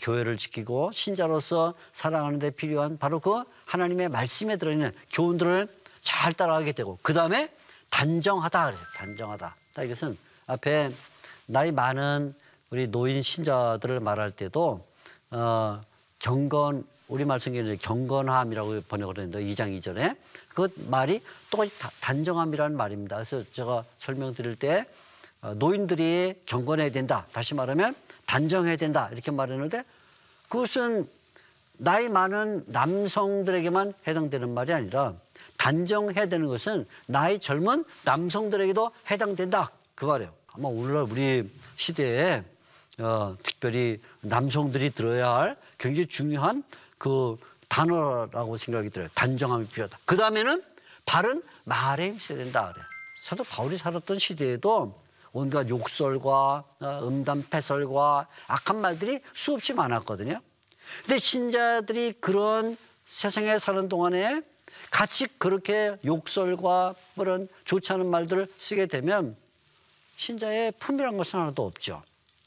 교회를 0.00 0.36
지키고 0.38 0.92
신자로서 0.92 1.74
살아가는 1.92 2.38
데 2.38 2.50
필요한 2.50 2.98
바로 2.98 3.20
그 3.20 3.44
하나님의 3.66 4.08
말씀에 4.08 4.56
들어있는 4.56 4.92
교훈들을 5.10 5.68
잘 6.00 6.32
따라가게 6.32 6.72
되고 6.72 6.98
그 7.02 7.12
다음에 7.12 7.50
단정하다 7.90 8.66
그래요. 8.66 8.80
단정하다. 8.96 9.56
이것은 9.84 10.18
앞에 10.46 10.90
나이 11.46 11.70
많은 11.70 12.34
우리 12.70 12.88
노인 12.88 13.22
신자들을 13.22 14.00
말할 14.00 14.30
때도 14.30 14.86
어, 15.30 15.80
경건 16.18 16.86
우리 17.08 17.24
말씀에는 17.24 17.78
경건함이라고 17.78 18.80
번역을 18.88 19.18
했는데 19.18 19.44
2장 19.44 19.78
2절에 19.78 20.16
그 20.48 20.72
말이 20.88 21.22
똑같이 21.50 21.72
단정함이라는 22.00 22.76
말입니다. 22.76 23.16
그래서 23.16 23.42
제가 23.52 23.84
설명드릴 23.98 24.56
때 24.56 24.86
어, 24.86 24.88
노인들이 25.52 26.34
경건해야 26.46 26.90
된다. 26.90 27.26
다시 27.32 27.54
말하면 27.54 27.94
단정해야 28.26 28.76
된다. 28.76 29.08
이렇게 29.12 29.30
말했는데 29.30 29.84
그것은 30.48 31.08
나이 31.76 32.08
많은 32.08 32.64
남성들에게만 32.66 33.94
해당되는 34.06 34.54
말이 34.54 34.72
아니라 34.72 35.14
단정해야 35.58 36.26
되는 36.26 36.46
것은 36.46 36.86
나이 37.06 37.38
젊은 37.38 37.84
남성들에게도 38.04 38.90
해당된다. 39.10 39.70
그 39.94 40.04
말이에요. 40.04 40.32
아마 40.52 40.68
오늘날 40.68 41.02
우리 41.10 41.50
시대에 41.76 42.42
어, 42.98 43.36
특별히 43.42 44.00
남성들이 44.20 44.90
들어야 44.90 45.30
할 45.30 45.56
굉장히 45.78 46.06
중요한 46.06 46.62
그 46.96 47.36
단어라고 47.68 48.56
생각이 48.56 48.90
들어요. 48.90 49.08
단정함이 49.14 49.66
필요하다. 49.66 49.98
그 50.04 50.16
다음에는 50.16 50.62
바른 51.04 51.42
말에 51.64 52.08
있어야 52.08 52.38
된다. 52.38 52.70
그래. 52.72 52.84
사도 53.18 53.42
바울이 53.42 53.76
살았던 53.76 54.18
시대에도 54.18 55.03
온갖 55.34 55.68
욕설과 55.68 56.64
어, 56.80 57.00
음담 57.02 57.44
패설과 57.50 58.28
악한 58.46 58.80
말들이 58.80 59.20
수없이 59.34 59.72
많았거든요. 59.74 60.40
근데 61.02 61.18
신자들이 61.18 62.14
그런 62.20 62.76
세상에 63.04 63.58
사는 63.58 63.88
동안에 63.88 64.42
같이 64.90 65.26
그렇게 65.38 65.96
욕설과 66.04 66.94
그런 67.16 67.48
좋지 67.64 67.92
않은 67.92 68.06
말들을 68.06 68.46
쓰게 68.58 68.86
되면 68.86 69.36
신자의 70.16 70.72
품이란 70.78 71.16
것은 71.16 71.40
하나도 71.40 71.66
없죠. 71.66 72.02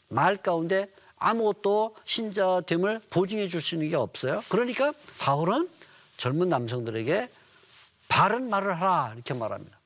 말 0.07 0.37
가운데 0.37 0.89
아무것도 1.17 1.95
신자됨을 2.05 3.01
보증해 3.09 3.49
줄 3.49 3.59
수 3.59 3.75
있는 3.75 3.89
게 3.89 3.95
없어요. 3.97 4.41
그러니까 4.49 4.93
바울은 5.19 5.69
젊은 6.15 6.47
남성들에게 6.47 7.29
바른 8.07 8.49
말을 8.49 8.79
하라 8.79 9.11
이렇게 9.15 9.33
말합니다. 9.33 9.76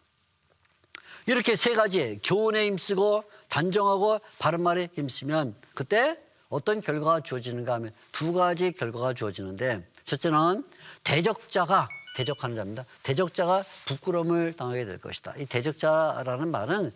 이렇게 1.27 1.55
세 1.55 1.73
가지 1.73 2.19
교훈에 2.23 2.65
힘쓰고 2.65 3.23
단정하고 3.49 4.19
바른 4.39 4.61
말에 4.61 4.89
힘쓰면 4.95 5.55
그때 5.73 6.17
어떤 6.49 6.81
결과가 6.81 7.21
주어지는가 7.21 7.73
하면 7.75 7.91
두 8.11 8.33
가지 8.33 8.71
결과가 8.71 9.13
주어지는데 9.13 9.85
첫째는 10.05 10.65
대적자가 11.03 11.87
대적하는 12.17 12.55
자입니다. 12.55 12.83
대적자가 13.03 13.63
부끄러움을 13.85 14.53
당하게 14.53 14.85
될 14.85 14.97
것이다. 14.97 15.33
이 15.37 15.45
대적자라는 15.45 16.51
말은 16.51 16.91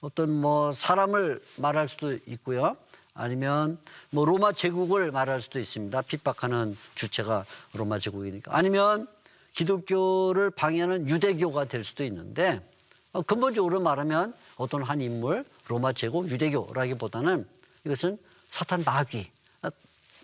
어떤 0.00 0.30
뭐 0.30 0.72
사람을 0.72 1.40
말할 1.56 1.88
수도 1.88 2.12
있고요. 2.26 2.76
아니면 3.14 3.78
뭐 4.10 4.24
로마 4.24 4.52
제국을 4.52 5.10
말할 5.10 5.40
수도 5.40 5.58
있습니다. 5.58 6.02
핍박하는 6.02 6.76
주체가 6.94 7.44
로마 7.74 7.98
제국이니까. 7.98 8.56
아니면 8.56 9.06
기독교를 9.54 10.50
방해하는 10.50 11.08
유대교가 11.08 11.66
될 11.66 11.84
수도 11.84 12.04
있는데 12.04 12.56
어, 12.56 12.71
근본적으로 13.20 13.80
말하면 13.80 14.34
어떤 14.56 14.82
한 14.82 15.00
인물, 15.02 15.44
로마 15.68 15.92
제국, 15.92 16.30
유대교라기보다는 16.30 17.46
이것은 17.84 18.18
사탄 18.48 18.82
마귀, 18.84 19.30
어, 19.62 19.68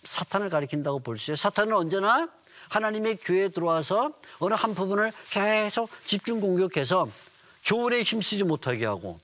사탄을 0.04 0.48
가리킨다고 0.48 1.00
볼 1.00 1.18
수 1.18 1.24
있어요. 1.24 1.36
사탄은 1.36 1.74
언제나 1.74 2.28
하나님의 2.70 3.16
교회에 3.20 3.48
들어와서 3.48 4.12
어느 4.38 4.54
한 4.54 4.74
부분을 4.74 5.12
계속 5.30 5.90
집중 6.04 6.40
공격해서 6.40 7.08
교훈에 7.64 8.02
힘쓰지 8.02 8.44
못하게 8.44 8.86
하고 8.86 9.20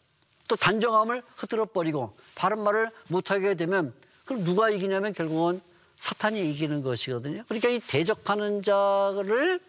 또 0.49 0.57
단정함을 0.57 1.23
흐트러 1.37 1.65
버리고 1.67 2.15
바른 2.35 2.63
말을 2.63 2.91
못하게 3.09 3.55
되면 3.55 3.95
그럼 4.25 4.45
누가 4.45 4.69
이기냐면 4.71 5.13
결국은 5.15 5.61
사탄이 5.97 6.51
이기는 6.51 6.83
것이거든요. 6.83 7.45
그러니까 7.49 7.69
이 7.69 7.79
대적하는 7.81 8.63
자를 8.63 9.61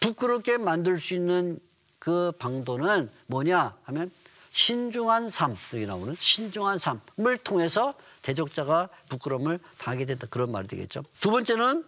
부끄럽게 0.00 0.56
만들 0.58 0.98
수 0.98 1.14
있는 1.14 1.60
그 1.98 2.32
방도는 2.38 3.10
뭐냐 3.26 3.76
하면 3.84 4.10
신중한 4.50 5.28
삶 5.28 5.54
여기 5.74 5.86
나오는 5.86 6.14
신중한 6.14 6.78
삶을 6.78 7.36
통해서 7.44 7.94
대적자가 8.22 8.88
부끄러움을 9.08 9.58
당하게 9.78 10.06
된다 10.06 10.26
그런 10.30 10.50
말이 10.50 10.66
되겠죠. 10.66 11.02
두 11.20 11.30
번째는 11.30 11.84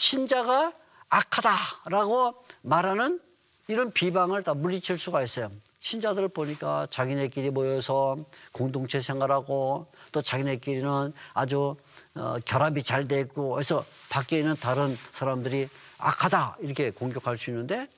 신자가 0.00 0.72
악하다라고 1.08 2.34
말하는 2.62 3.20
이런 3.68 3.92
비방을 3.92 4.44
다 4.44 4.54
물리칠 4.54 4.98
수가 4.98 5.22
있어요. 5.22 5.50
신자들을 5.80 6.28
보니까 6.28 6.86
자기네끼리 6.90 7.50
모여서 7.50 8.16
공동체 8.52 8.98
생활하고 8.98 9.86
또 10.10 10.22
자기네끼리는 10.22 11.12
아주 11.34 11.76
어, 12.14 12.36
결합이 12.44 12.82
잘 12.82 13.06
돼 13.06 13.20
있고 13.20 13.50
그래서 13.50 13.84
밖에 14.08 14.38
있는 14.38 14.56
다른 14.56 14.96
사람들이 15.12 15.68
악하다 15.98 16.56
이렇게 16.60 16.90
공격할 16.90 17.38
수 17.38 17.50
있는데 17.50 17.88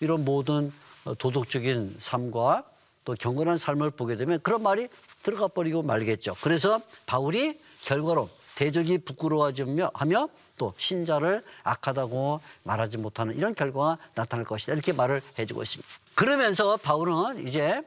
이런 0.00 0.24
모든 0.24 0.66
어, 0.66 0.72
도덕적인 1.18 1.96
삶과 1.98 2.64
또 3.04 3.14
경건한 3.14 3.58
삶을 3.58 3.90
보게 3.90 4.16
되면 4.16 4.40
그런 4.42 4.62
말이 4.62 4.88
들어가 5.22 5.48
버리고 5.48 5.82
말겠죠. 5.82 6.34
그래서 6.40 6.80
바울이 7.06 7.60
결과로 7.82 8.30
대적이 8.54 8.98
부끄러워하며 8.98 9.90
하며 9.94 10.28
또 10.56 10.72
신자를 10.78 11.44
악하다고 11.64 12.40
말하지 12.62 12.98
못하는 12.98 13.36
이런 13.36 13.54
결과가 13.54 13.98
나타날 14.14 14.44
것이다. 14.44 14.72
이렇게 14.72 14.92
말을 14.92 15.20
해주고 15.38 15.62
있습니다. 15.62 15.88
그러면서 16.14 16.76
바울은 16.76 17.46
이제 17.46 17.82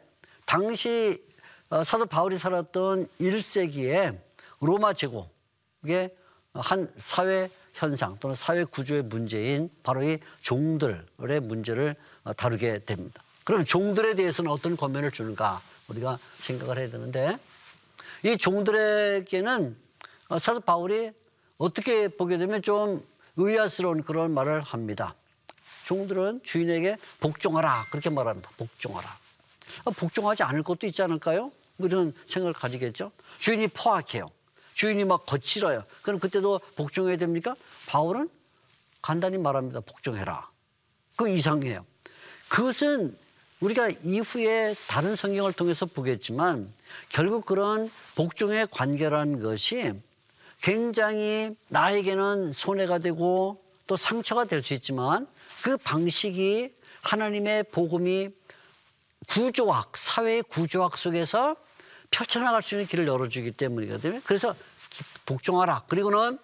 당시 0.46 1.26
어, 1.70 1.84
사도 1.84 2.06
바울이 2.06 2.38
살았던 2.38 3.08
1세기에 3.20 4.18
로마 4.62 4.94
제국의 4.94 6.16
한 6.54 6.92
사회 6.98 7.50
현상 7.78 8.18
또는 8.20 8.36
사회 8.36 8.63
구조의 8.63 9.04
문제인 9.04 9.70
바로 9.84 10.04
이 10.04 10.18
종들의 10.42 11.40
문제를 11.42 11.96
어, 12.24 12.34
다루게 12.34 12.80
됩니다. 12.86 13.22
그럼 13.46 13.63
종들에 13.63 14.16
대해서는 14.16 14.52
어떤 14.52 14.76
권면을 14.76 15.12
주는가 15.12 15.62
우리가 15.88 16.18
생각을 16.38 16.80
해야 16.80 16.90
되는데 16.90 17.38
이 18.24 18.36
종들에게는 18.36 19.78
어, 20.30 20.38
사도 20.40 20.60
바울이 20.60 21.12
어떻게 21.58 22.08
보게 22.08 22.38
되면 22.38 22.62
좀 22.63 23.06
의아스러운 23.36 24.02
그런 24.02 24.34
말을 24.34 24.62
합니다. 24.62 25.13
종들은 25.86 26.42
주인에게 26.44 26.98
복종하라 27.20 27.86
그렇게 27.92 28.10
말합니다. 28.10 28.50
복종하라. 28.58 29.08
아, 29.86 29.92
복종하지 29.92 30.44
않을 30.44 30.63
것도 30.63 30.88
있지 30.88 31.02
않을까요? 31.04 31.52
뭐 31.78 31.88
이런 31.88 32.13
생각을 32.26 32.54
가지겠죠. 32.54 33.12
주인이 33.40 33.68
포악해요. 33.68 34.28
주인이 34.78 35.06
막 35.06 35.26
거칠어요. 35.26 35.84
그럼 36.04 36.20
그때도 36.20 36.62
복종해야 36.76 37.18
됩니까? 37.18 37.56
바울은 37.88 38.30
간단히 39.02 39.40
말합니다. 39.40 39.80
복종해라. 39.80 40.52
그 41.16 41.28
이상해요. 41.30 41.84
그것은 42.48 43.18
우리가 43.60 43.90
이후에 44.04 44.76
다른 44.88 45.16
성경을 45.16 45.54
통해서 45.54 45.88
보겠지만 45.88 46.72
결국 47.10 47.48
그런 47.48 47.92
복종의 48.13 48.68
관계라는 48.70 49.42
것이 49.42 49.94
굉장히 50.62 51.56
나에게는 51.70 52.52
손해가 52.52 53.00
되고 53.00 53.60
또 53.88 53.96
상처가 53.96 54.46
될 54.46 54.63
수 54.63 54.76
있지만 54.76 55.26
그 55.63 55.78
방식이 55.78 56.72
하나님의 57.02 57.63
복음이 57.72 58.30
구조학, 59.28 59.98
사회의 59.98 60.44
구조학 60.44 61.00
속에서 61.00 61.56
펼쳐나갈 62.12 62.62
수 62.62 62.76
있는 62.76 62.88
길을 62.88 63.08
열어주기 63.08 63.52
때문이거든요. 63.52 64.22
그래서 64.26 64.56
복종하라. 65.26 65.84
그리고는 65.88 66.39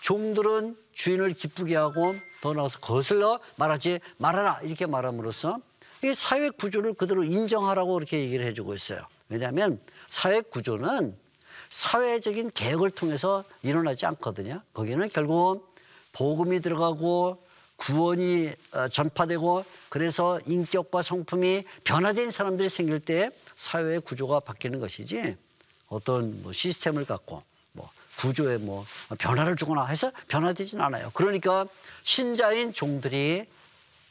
종들은 0.00 0.76
주인을 0.94 1.34
기쁘게 1.34 1.76
하고 1.76 2.14
더 2.40 2.52
나아가서 2.52 2.80
거슬러 2.80 3.40
말하지 3.56 4.00
말아라. 4.18 4.60
이렇게 4.62 4.86
말함으로써 4.86 5.58
이 6.04 6.14
사회 6.14 6.50
구조를 6.50 6.94
그대로 6.94 7.24
인정하라고 7.24 7.98
이렇게 7.98 8.20
얘기를 8.20 8.44
해주고 8.46 8.74
있어요. 8.74 9.00
왜냐하면 9.28 9.80
사회 10.08 10.40
구조는 10.40 11.16
사회적인 11.68 12.52
계획을 12.54 12.90
통해서 12.90 13.44
일어나지 13.62 14.06
않거든요. 14.06 14.62
거기는 14.72 15.08
결국은 15.08 15.60
복음이 16.12 16.60
들어가고 16.60 17.42
구원이 17.76 18.52
어, 18.72 18.88
전파되고 18.88 19.64
그래서 19.88 20.40
인격과 20.46 21.02
성품이 21.02 21.64
변화된 21.84 22.30
사람들이 22.30 22.68
생길 22.68 23.00
때 23.00 23.30
사회의 23.56 24.00
구조가 24.00 24.40
바뀌는 24.40 24.78
것이지 24.78 25.36
어떤 25.88 26.42
뭐 26.42 26.52
시스템을 26.52 27.04
갖고 27.04 27.42
뭐 27.72 27.90
구조에 28.18 28.58
뭐 28.58 28.84
변화를 29.18 29.56
주거나 29.56 29.86
해서 29.86 30.12
변화되진 30.28 30.80
않아요. 30.80 31.10
그러니까 31.14 31.66
신자인 32.02 32.72
종들이 32.72 33.46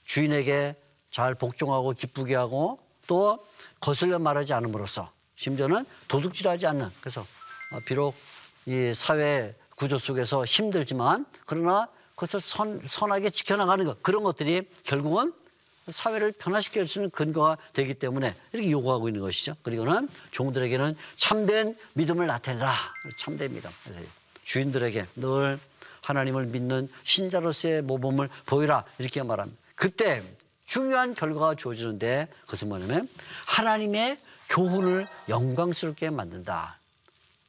주인에게 0.06 0.76
잘 1.12 1.36
복종하고 1.36 1.94
기쁘게 1.94 2.36
하고 2.36 2.80
또 3.08 3.46
거슬려 3.80 4.20
말하지 4.20 4.54
않음으로써 4.54 5.12
심지어는 5.36 5.86
도둑질하지 6.08 6.68
않는 6.68 6.90
그래서 7.00 7.22
어, 7.72 7.80
비록 7.86 8.16
이 8.66 8.94
사회 8.96 9.56
구조 9.76 9.98
속에서 9.98 10.46
힘들지만 10.46 11.26
그러나 11.46 11.88
그것을 12.16 12.40
선, 12.40 12.82
선하게 12.86 13.30
지켜나가는 13.30 13.86
것 13.86 14.02
그런 14.02 14.24
것들이 14.24 14.68
결국은 14.84 15.34
사회를 15.88 16.32
변화시킬 16.34 16.88
수 16.88 17.00
있는 17.00 17.10
근거가 17.12 17.58
되기 17.74 17.94
때문에 17.94 18.34
이렇게 18.54 18.72
요구하고 18.72 19.08
있는 19.08 19.22
것이죠. 19.22 19.56
그리고는 19.62 20.10
종들에게는 20.32 20.96
참된 21.18 21.76
믿음을 21.94 22.26
나타내라. 22.26 22.74
참된 23.18 23.54
믿음. 23.54 23.70
주인들에게 24.44 25.06
늘 25.18 25.60
하나님을 26.02 26.46
믿는 26.48 26.90
신자로서의 27.04 27.82
모범을 27.84 28.30
보이라 28.46 28.84
이렇게 29.00 29.24
말합니다. 29.24 29.60
그때 29.76 30.24
중요한 30.66 31.14
결과가 31.14 31.56
주어지는데 31.56 32.28
그것은 32.42 32.70
뭐냐면 32.70 33.08
하나님의 33.48 34.18
교훈을 34.50 35.08
영광스럽게 35.30 36.10
만든다. 36.10 36.80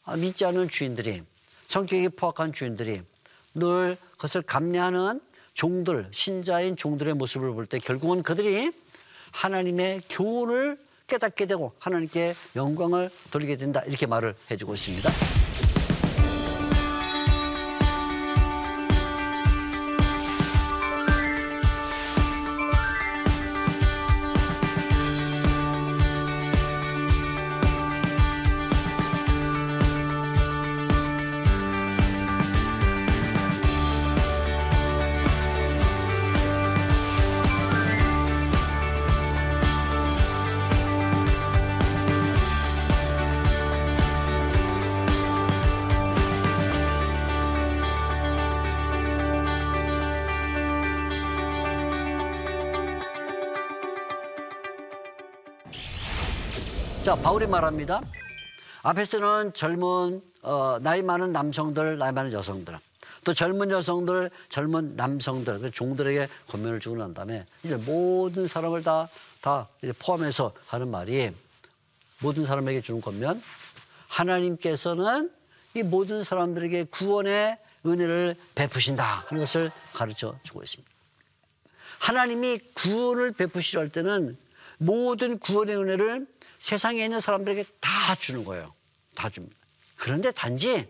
아, 0.04 0.16
믿지 0.16 0.44
않는 0.44 0.68
주인들이 0.68 1.22
성격이 1.68 2.10
포악한 2.10 2.52
주인들이 2.52 3.02
늘 3.54 3.96
그것을 4.12 4.42
감내하는 4.42 5.20
종들 5.56 6.08
신자인 6.12 6.76
종들의 6.76 7.14
모습을 7.14 7.50
볼 7.52 7.66
때 7.66 7.78
결국은 7.78 8.22
그들이 8.22 8.70
하나님의 9.32 10.02
교훈을 10.08 10.78
깨닫게 11.08 11.46
되고 11.46 11.72
하나님께 11.78 12.34
영광을 12.56 13.10
돌리게 13.30 13.56
된다 13.56 13.82
이렇게 13.86 14.06
말을 14.06 14.34
해주고 14.50 14.74
있습니다. 14.74 15.45
자, 57.06 57.14
바울이 57.14 57.46
말합니다. 57.46 58.00
앞에서는 58.82 59.52
젊은 59.52 60.20
어, 60.42 60.78
나이 60.80 61.02
많은 61.02 61.30
남성들, 61.30 61.98
나이 61.98 62.10
많은 62.10 62.32
여성들, 62.32 62.76
또 63.22 63.32
젊은 63.32 63.70
여성들, 63.70 64.28
젊은 64.48 64.96
남성들, 64.96 65.60
그 65.60 65.70
종들에게 65.70 66.26
권면을 66.48 66.80
주고 66.80 66.96
난 66.96 67.14
다음에 67.14 67.46
이제 67.62 67.76
모든 67.76 68.48
사람을 68.48 68.82
다, 68.82 69.08
다 69.40 69.68
포함해서 70.00 70.52
하는 70.66 70.90
말이 70.90 71.30
모든 72.22 72.44
사람에게 72.44 72.80
주는 72.80 73.00
권면 73.00 73.40
하나님께서는 74.08 75.30
이 75.74 75.84
모든 75.84 76.24
사람들에게 76.24 76.86
구원의 76.90 77.56
은혜를 77.86 78.34
베푸신다 78.56 79.04
하는 79.04 79.44
것을 79.44 79.70
가르쳐 79.92 80.36
주고 80.42 80.60
있습니다. 80.60 80.92
하나님이 82.00 82.58
구원을 82.74 83.30
베푸시려 83.30 83.82
할 83.82 83.90
때는 83.90 84.36
모든 84.78 85.38
구원의 85.38 85.76
은혜를 85.76 86.35
세상에 86.60 87.04
있는 87.04 87.20
사람들에게 87.20 87.64
다 87.80 88.14
주는 88.14 88.44
거예요. 88.44 88.74
다 89.14 89.28
줍니다. 89.28 89.56
그런데 89.96 90.30
단지 90.30 90.88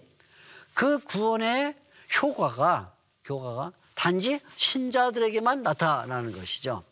그 0.74 0.98
구원의 0.98 1.74
효과가 2.20 2.92
효과가 3.28 3.72
단지 3.94 4.40
신자들에게만 4.54 5.62
나타나는 5.62 6.32
것이죠. 6.32 6.84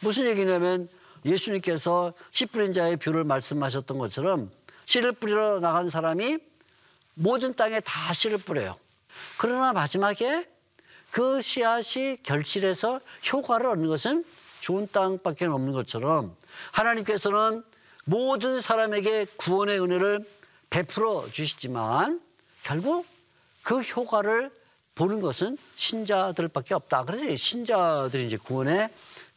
무슨 0.00 0.26
얘기냐면 0.26 0.88
예수님께서 1.24 2.12
씨 2.30 2.46
뿌린 2.46 2.72
자의 2.72 2.96
비유를 2.96 3.24
말씀하셨던 3.24 3.98
것처럼 3.98 4.50
씨를 4.86 5.12
뿌리러 5.12 5.60
나간 5.60 5.88
사람이 5.88 6.38
모든 7.14 7.54
땅에 7.54 7.80
다 7.80 8.12
씨를 8.12 8.38
뿌려요. 8.38 8.76
그러나 9.38 9.72
마지막에 9.72 10.48
그 11.10 11.42
씨앗이 11.42 12.22
결실해서 12.22 13.00
효과를 13.30 13.66
얻는 13.66 13.88
것은 13.88 14.24
좋은 14.60 14.88
땅밖에 14.90 15.44
없는 15.46 15.72
것처럼 15.72 16.34
하나님께서는 16.72 17.62
모든 18.04 18.60
사람에게 18.60 19.26
구원의 19.36 19.80
은혜를 19.80 20.24
베풀어 20.70 21.26
주시지만 21.30 22.20
결국 22.62 23.06
그 23.62 23.80
효과를 23.80 24.50
보는 24.94 25.20
것은 25.20 25.56
신자들밖에 25.76 26.74
없다. 26.74 27.04
그래서 27.04 27.34
신자들이 27.36 28.26
이제 28.26 28.36
구원의 28.36 28.88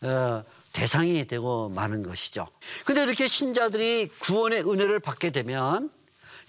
어, 0.02 0.44
대상이 0.74 1.26
되고 1.26 1.70
마는 1.70 2.04
것이죠. 2.04 2.48
근데 2.86 3.04
이렇게 3.04 3.28
신자들이 3.28 4.10
구원의 4.20 4.70
은혜를 4.70 5.00
받게 5.00 5.30
되면 5.30 5.90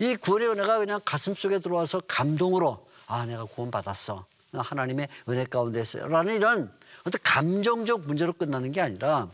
이 0.00 0.16
구원의 0.16 0.48
은혜가 0.48 0.78
그냥 0.78 1.00
가슴 1.04 1.34
속에 1.34 1.60
들어와서 1.60 2.00
감동으로 2.08 2.86
아 3.06 3.24
내가 3.24 3.44
구원 3.44 3.70
받았어 3.70 4.26
하나님의 4.52 5.08
은혜 5.28 5.44
가운데서라는 5.44 6.34
이런 6.34 6.72
어떤 7.04 7.20
감정적 7.22 8.00
문제로 8.00 8.32
끝나는 8.32 8.72
게 8.72 8.80
아니라 8.80 9.28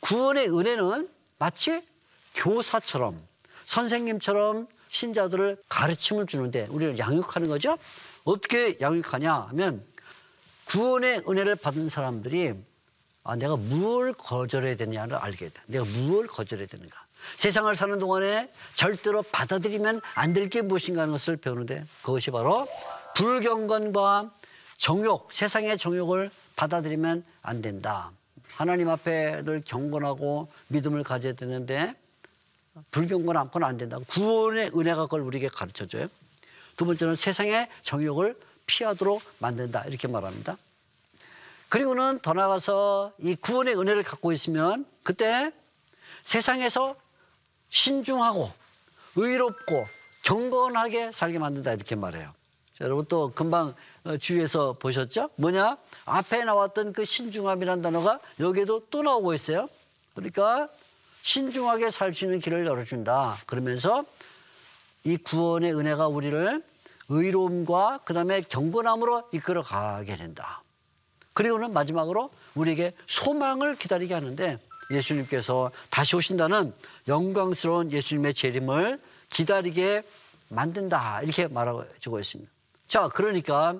구원의 0.00 0.48
은혜는 0.48 1.08
마치 1.38 1.82
교사처럼 2.34 3.20
선생님처럼 3.66 4.66
신자들을 4.88 5.62
가르침을 5.68 6.26
주는데 6.26 6.66
우리를 6.70 6.98
양육하는 6.98 7.48
거죠. 7.48 7.76
어떻게 8.24 8.76
양육하냐 8.80 9.32
하면 9.50 9.84
구원의 10.66 11.22
은혜를 11.28 11.56
받은 11.56 11.88
사람들이 11.88 12.54
아, 13.22 13.36
내가 13.36 13.56
뭘 13.56 14.12
거절해야 14.14 14.76
되냐를 14.76 15.16
알게 15.16 15.48
돼. 15.48 15.54
내가 15.66 15.84
뭘 15.84 16.26
거절해야 16.26 16.66
되는가. 16.66 16.96
세상을 17.36 17.72
사는 17.76 17.98
동안에 17.98 18.50
절대로 18.74 19.22
받아들이면 19.22 20.00
안 20.14 20.32
될 20.32 20.48
게 20.48 20.62
무엇인가 20.62 21.02
하는 21.02 21.12
것을 21.12 21.36
배우는데 21.36 21.84
그것이 22.02 22.30
바로 22.30 22.66
불경건과 23.14 24.30
정욕, 24.78 25.30
세상의 25.32 25.76
정욕을 25.76 26.30
받아들이면 26.56 27.22
안 27.42 27.60
된다. 27.60 28.10
하나님 28.54 28.88
앞에 28.88 29.42
늘 29.44 29.62
경건하고 29.64 30.48
믿음을 30.68 31.02
가져야 31.04 31.34
되는데 31.34 31.94
불경건 32.90 33.36
않고는 33.36 33.66
안 33.66 33.76
된다. 33.76 33.98
구원의 34.08 34.72
은혜가 34.76 35.02
그걸 35.02 35.20
우리에게 35.22 35.48
가르쳐 35.48 35.86
줘요. 35.86 36.08
두 36.76 36.84
번째는 36.84 37.16
세상의 37.16 37.68
정욕을 37.82 38.38
피하도록 38.66 39.22
만든다. 39.38 39.84
이렇게 39.86 40.08
말합니다. 40.08 40.56
그리고는 41.68 42.18
더 42.20 42.32
나아가서 42.32 43.12
이 43.18 43.34
구원의 43.36 43.78
은혜를 43.78 44.02
갖고 44.02 44.32
있으면 44.32 44.86
그때 45.02 45.52
세상에서 46.24 46.96
신중하고 47.70 48.50
의롭고 49.16 49.86
경건하게 50.22 51.12
살게 51.12 51.38
만든다. 51.38 51.72
이렇게 51.72 51.94
말해요. 51.94 52.32
자, 52.74 52.84
여러분 52.84 53.04
또 53.06 53.32
금방 53.34 53.74
어, 54.04 54.16
주위에서 54.16 54.74
보셨죠? 54.74 55.30
뭐냐? 55.36 55.76
앞에 56.06 56.44
나왔던 56.44 56.92
그 56.92 57.04
신중함이라는 57.04 57.82
단어가 57.82 58.18
여기에도 58.38 58.86
또 58.90 59.02
나오고 59.02 59.34
있어요. 59.34 59.68
그러니까 60.14 60.68
신중하게 61.22 61.90
살 61.90 62.14
수 62.14 62.24
있는 62.24 62.40
길을 62.40 62.66
열어준다. 62.66 63.38
그러면서 63.46 64.04
이 65.04 65.16
구원의 65.16 65.74
은혜가 65.74 66.08
우리를 66.08 66.62
의로움과 67.08 68.00
그 68.04 68.14
다음에 68.14 68.40
경건함으로 68.42 69.28
이끌어 69.32 69.62
가게 69.62 70.16
된다. 70.16 70.62
그리고는 71.32 71.72
마지막으로 71.72 72.30
우리에게 72.54 72.94
소망을 73.06 73.76
기다리게 73.76 74.14
하는데 74.14 74.58
예수님께서 74.90 75.70
다시 75.88 76.16
오신다는 76.16 76.74
영광스러운 77.08 77.92
예수님의 77.92 78.34
재림을 78.34 79.00
기다리게 79.30 80.02
만든다. 80.48 81.22
이렇게 81.22 81.46
말하고 81.46 82.18
있습니다. 82.18 82.50
자, 82.88 83.08
그러니까 83.08 83.76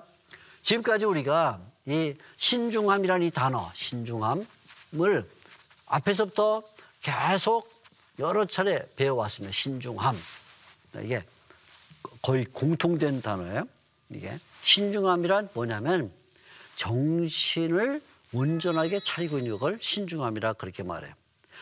지금까지 0.63 1.05
우리가 1.05 1.59
이 1.85 2.13
신중함이라는 2.37 3.27
이 3.27 3.31
단어, 3.31 3.69
신중함을 3.73 4.45
앞에서부터 5.87 6.63
계속 7.01 7.69
여러 8.19 8.45
차례 8.45 8.83
배워왔습니다. 8.95 9.51
신중함. 9.51 10.15
이게 11.03 11.23
거의 12.21 12.45
공통된 12.45 13.21
단어예요. 13.21 13.67
이게 14.09 14.37
신중함이란 14.61 15.49
뭐냐면 15.53 16.11
정신을 16.75 18.01
온전하게 18.33 18.99
차리고 18.99 19.39
있는 19.39 19.57
걸 19.57 19.77
신중함이라 19.81 20.53
그렇게 20.53 20.83
말해요. 20.83 21.13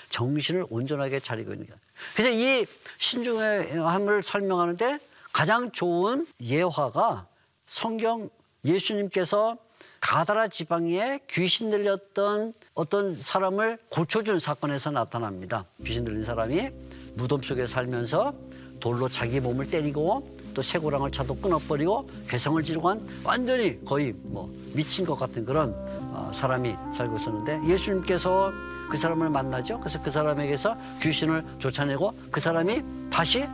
정신을 0.09 0.65
온전하게 0.69 1.19
차리고 1.19 1.53
있는 1.53 1.67
것. 1.67 1.77
그래서 2.15 2.29
이 2.31 2.65
신중함을 2.97 4.23
설명하는데 4.23 4.99
가장 5.31 5.71
좋은 5.71 6.27
예화가 6.41 7.27
성경 7.67 8.29
예수님께서 8.65 9.57
가다라 10.01 10.47
지방에 10.47 11.19
귀신 11.29 11.69
들렸던 11.69 12.53
어떤 12.73 13.15
사람을 13.15 13.77
고쳐준 13.89 14.39
사건에서 14.39 14.91
나타납니다. 14.91 15.65
귀신 15.85 16.05
들린 16.05 16.23
사람이 16.23 16.69
무덤 17.15 17.41
속에 17.41 17.67
살면서 17.67 18.33
돌로 18.79 19.09
자기 19.09 19.39
몸을 19.39 19.69
때리고 19.69 20.39
또 20.53 20.61
쇠고랑을 20.61 21.11
차도 21.11 21.35
끊어버리고 21.37 22.09
개성을 22.27 22.63
지르고 22.63 22.89
한 22.89 23.05
완전히 23.23 23.83
거의 23.83 24.13
뭐 24.23 24.51
미친 24.73 25.05
것 25.05 25.15
같은 25.15 25.45
그런 25.45 25.73
어, 26.11 26.31
사람이 26.33 26.75
살고 26.95 27.17
있었는데 27.17 27.61
예수님께서 27.67 28.51
그 28.89 28.97
사람을 28.97 29.29
만나죠. 29.29 29.79
그래서 29.79 30.01
그 30.01 30.09
사람에게서 30.09 30.75
귀신을 31.01 31.45
쫓아내고 31.59 32.13
그 32.31 32.39
사람이 32.39 32.81
다시 33.11 33.45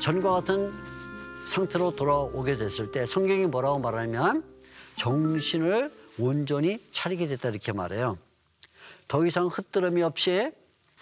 전과 0.00 0.30
같은 0.30 0.72
상태로 1.44 1.96
돌아오게 1.96 2.56
됐을 2.56 2.90
때 2.92 3.04
성경이 3.06 3.46
뭐라고 3.46 3.78
말하냐면 3.78 4.44
정신을 4.98 5.90
온전히 6.18 6.78
차리게 6.92 7.26
됐다 7.28 7.48
이렇게 7.48 7.72
말해요. 7.72 8.18
더 9.06 9.24
이상 9.24 9.46
흩뜨름이 9.46 10.02
없이 10.02 10.50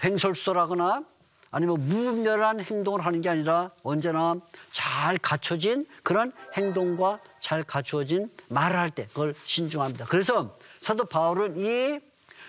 횡설수설하거나 0.04 1.02
아니면 1.50 1.88
무분별한 1.88 2.60
행동을 2.60 3.00
하는 3.04 3.20
게 3.20 3.28
아니라 3.30 3.70
언제나 3.82 4.36
잘 4.72 5.16
갖춰진 5.18 5.86
그런 6.02 6.32
행동과 6.54 7.18
잘 7.40 7.62
갖추어진 7.62 8.30
말을 8.48 8.76
할 8.78 8.90
때 8.90 9.06
그걸 9.06 9.34
신중합니다. 9.44 10.04
그래서 10.06 10.56
사도 10.80 11.06
바울은 11.06 11.56
이 11.56 11.98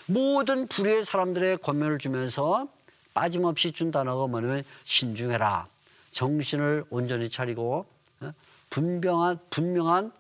모든 0.08 0.68
불의의 0.68 1.04
사람들의 1.04 1.58
권면을 1.58 1.98
주면서 1.98 2.68
빠짐없이 3.14 3.72
준 3.72 3.92
단어가 3.92 4.28
뭐냐면 4.28 4.64
신중해라. 4.86 5.68
정신을 6.12 6.86
온전히 6.90 7.30
차리고 7.30 7.86
어? 8.22 8.32
분명한 8.70 9.40
분명한 9.50 10.06
어, 10.06 10.12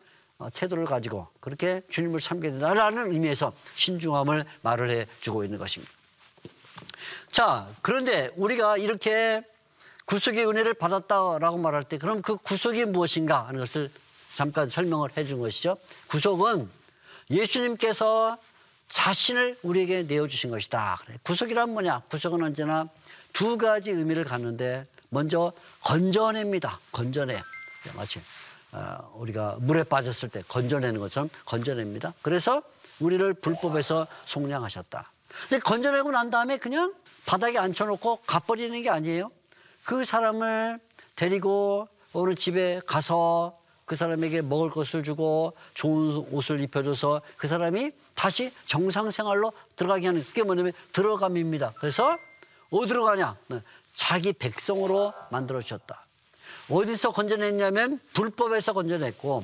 태도를 0.53 0.85
가지고 0.85 1.27
그렇게 1.39 1.81
주님을 1.89 2.19
섬겨야 2.19 2.51
된다라는 2.51 3.11
의미에서 3.11 3.53
신중함을 3.75 4.45
말을 4.61 4.89
해주고 4.89 5.43
있는 5.43 5.57
것입니다. 5.57 5.91
자, 7.31 7.67
그런데 7.81 8.31
우리가 8.35 8.77
이렇게 8.77 9.43
구속의 10.05 10.47
은혜를 10.47 10.73
받았다라고 10.75 11.57
말할 11.57 11.83
때 11.83 11.97
그럼 11.97 12.21
그 12.21 12.37
구속이 12.37 12.85
무엇인가 12.85 13.47
하는 13.47 13.59
것을 13.59 13.91
잠깐 14.35 14.69
설명을 14.69 15.17
해 15.17 15.25
준 15.25 15.39
것이죠. 15.39 15.77
구속은 16.07 16.69
예수님께서 17.29 18.37
자신을 18.89 19.57
우리에게 19.63 20.03
내어주신 20.03 20.49
것이다. 20.49 20.99
구속이란 21.23 21.71
뭐냐? 21.71 21.99
구속은 22.09 22.41
언제나 22.41 22.87
두 23.33 23.57
가지 23.57 23.91
의미를 23.91 24.23
갖는데 24.23 24.85
먼저 25.09 25.51
건져냅니다. 25.81 26.79
건져내. 26.91 27.41
마치 27.95 28.19
어, 28.19 28.21
우리가 29.15 29.57
물에 29.59 29.83
빠졌을 29.83 30.29
때 30.29 30.43
건져내는 30.47 30.99
것처럼 30.99 31.29
건져냅니다. 31.45 32.13
그래서 32.21 32.61
우리를 32.99 33.33
불법에서 33.35 34.07
속량하셨다. 34.25 35.11
근데 35.49 35.59
건져내고 35.59 36.11
난 36.11 36.29
다음에 36.29 36.57
그냥 36.57 36.93
바닥에 37.25 37.57
앉혀놓고 37.57 38.21
가버리는 38.25 38.81
게 38.81 38.89
아니에요. 38.89 39.31
그 39.83 40.03
사람을 40.03 40.79
데리고 41.15 41.87
어느 42.13 42.35
집에 42.35 42.81
가서 42.85 43.57
그 43.85 43.95
사람에게 43.95 44.41
먹을 44.41 44.69
것을 44.69 45.03
주고 45.03 45.53
좋은 45.73 46.27
옷을 46.31 46.59
입혀줘서 46.61 47.21
그 47.37 47.47
사람이 47.47 47.91
다시 48.15 48.51
정상 48.65 49.11
생활로 49.11 49.53
들어가게 49.75 50.07
하는 50.07 50.23
그게 50.23 50.43
뭐냐면 50.43 50.73
들어감입니다. 50.91 51.73
그래서 51.79 52.17
어디로 52.69 53.05
가냐? 53.05 53.37
네, 53.47 53.61
자기 53.95 54.33
백성으로 54.33 55.13
만들어 55.31 55.61
주셨다. 55.61 56.06
어디서 56.69 57.11
건져냈냐면 57.11 57.99
불법에서 58.13 58.73
건져냈고 58.73 59.43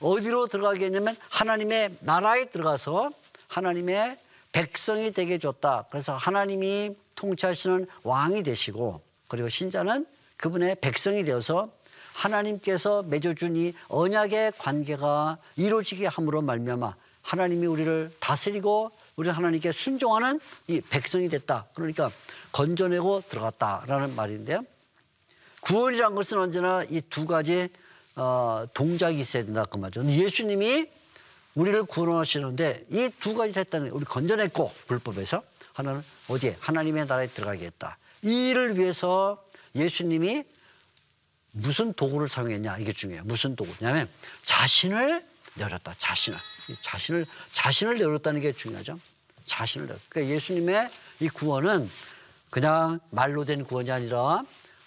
어디로 0.00 0.46
들어가게 0.46 0.86
했냐면 0.86 1.16
하나님의 1.28 1.96
나라에 2.00 2.46
들어가서 2.46 3.10
하나님의 3.48 4.18
백성이 4.52 5.12
되게 5.12 5.38
줬다. 5.38 5.86
그래서 5.90 6.14
하나님이 6.14 6.94
통치하시는 7.14 7.86
왕이 8.02 8.42
되시고 8.42 9.00
그리고 9.28 9.48
신자는 9.48 10.06
그분의 10.36 10.76
백성이 10.80 11.24
되어서 11.24 11.70
하나님께서 12.14 13.02
맺어준 13.04 13.56
이 13.56 13.72
언약의 13.88 14.52
관계가 14.58 15.38
이루어지게 15.56 16.06
함으로 16.06 16.42
말미암아 16.42 16.94
하나님이 17.22 17.66
우리를 17.66 18.12
다스리고 18.20 18.90
우리 19.16 19.30
하나님께 19.30 19.72
순종하는 19.72 20.40
이 20.66 20.80
백성이 20.80 21.28
됐다. 21.28 21.66
그러니까 21.74 22.10
건져내고 22.50 23.22
들어갔다라는 23.28 24.16
말인데요. 24.16 24.64
구원이란 25.62 26.14
것은 26.14 26.38
언제나 26.38 26.82
이 26.84 27.00
두 27.08 27.26
가지 27.26 27.68
어, 28.14 28.64
동작이 28.74 29.18
있어야 29.18 29.44
된다 29.44 29.64
그 29.64 29.78
말이죠. 29.78 30.04
예수님이 30.04 30.86
우리를 31.54 31.84
구원하시는데 31.84 32.86
이 32.90 33.08
두 33.20 33.34
가지 33.34 33.58
했다는 33.58 33.90
우리 33.90 34.04
건져냈고 34.04 34.72
불법에서 34.86 35.42
하나는 35.72 36.02
어디에 36.28 36.56
하나님의 36.60 37.06
나라에 37.06 37.28
들어가게 37.28 37.66
했다. 37.66 37.96
이 38.22 38.50
일을 38.50 38.78
위해서 38.78 39.42
예수님이 39.74 40.44
무슨 41.52 41.92
도구를 41.92 42.28
사용했냐 42.28 42.78
이게 42.78 42.92
중요해요. 42.92 43.24
무슨 43.24 43.56
도구냐면 43.56 44.08
자신을 44.44 45.24
내렸다. 45.54 45.94
자신을 45.98 46.38
자신을 46.80 47.26
자신을 47.52 47.98
내렸다는 47.98 48.40
게 48.40 48.52
중요하죠. 48.52 48.98
자신을 49.46 49.86
내렸다. 49.86 50.04
그러니까 50.08 50.34
예수님의 50.34 50.90
이 51.20 51.28
구원은 51.28 51.88
그냥 52.50 53.00
말로 53.10 53.44
된 53.44 53.64
구원이 53.64 53.90
아니라 53.90 54.42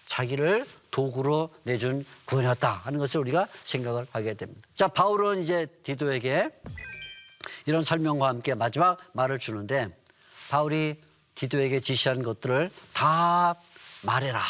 자기를 0.05 0.65
도구로 0.91 1.49
내준 1.63 2.05
구원이었다 2.25 2.71
하는 2.71 2.99
것을 2.99 3.19
우리가 3.21 3.47
생각을 3.63 4.05
하게 4.11 4.33
됩니다. 4.33 4.61
자, 4.75 4.87
바울은 4.87 5.41
이제 5.41 5.65
디도에게 5.83 6.49
이런 7.65 7.81
설명과 7.81 8.27
함께 8.27 8.53
마지막 8.53 8.97
말을 9.13 9.39
주는데 9.39 9.89
바울이 10.49 11.01
디도에게 11.35 11.81
지시한 11.81 12.23
것들을 12.23 12.69
다 12.93 13.55
말해라. 14.03 14.41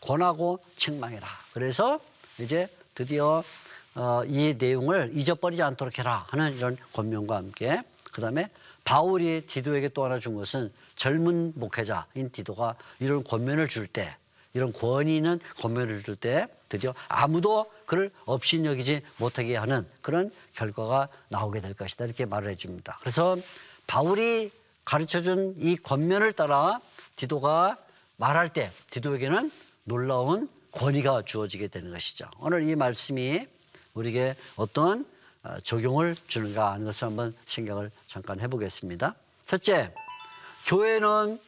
권하고 0.00 0.58
책망해라. 0.76 1.26
그래서 1.52 2.00
이제 2.38 2.68
드디어 2.94 3.42
어, 3.94 4.22
이 4.26 4.54
내용을 4.58 5.12
잊어버리지 5.14 5.62
않도록 5.62 5.98
해라 5.98 6.26
하는 6.28 6.54
이런 6.54 6.76
권명과 6.92 7.36
함께 7.36 7.80
그 8.12 8.20
다음에 8.20 8.50
바울이 8.84 9.46
디도에게 9.46 9.88
또 9.88 10.04
하나 10.04 10.18
준 10.18 10.34
것은 10.34 10.72
젊은 10.96 11.52
목회자인 11.54 12.30
디도가 12.30 12.74
이런 13.00 13.24
권면을 13.24 13.68
줄 13.68 13.86
때 13.86 14.16
이런 14.56 14.72
권위 14.72 15.16
있는 15.16 15.38
권면을 15.58 16.02
줄 16.02 16.16
때 16.16 16.46
드디어 16.68 16.94
아무도 17.08 17.70
그를 17.84 18.10
없인 18.24 18.64
여기지 18.64 19.02
못하게 19.18 19.54
하는 19.56 19.86
그런 20.00 20.32
결과가 20.54 21.08
나오게 21.28 21.60
될 21.60 21.74
것이다 21.74 22.06
이렇게 22.06 22.24
말을 22.24 22.50
해줍니다. 22.50 22.96
그래서 23.00 23.36
바울이 23.86 24.50
가르쳐준 24.84 25.56
이 25.58 25.76
권면을 25.76 26.32
따라 26.32 26.80
디도가 27.16 27.76
말할 28.16 28.48
때 28.48 28.72
디도에게는 28.90 29.52
놀라운 29.84 30.48
권위가 30.72 31.22
주어지게 31.26 31.68
되는 31.68 31.92
것이죠. 31.92 32.26
오늘 32.38 32.62
이 32.62 32.74
말씀이 32.74 33.46
우리에게 33.94 34.34
어떤 34.56 35.06
어, 35.42 35.60
적용을 35.62 36.16
주는가 36.26 36.72
하는 36.72 36.86
것을 36.86 37.08
한번 37.08 37.34
생각을 37.46 37.90
잠깐 38.08 38.40
해보겠습니다. 38.40 39.14
첫째, 39.44 39.92
교회는 40.66 41.38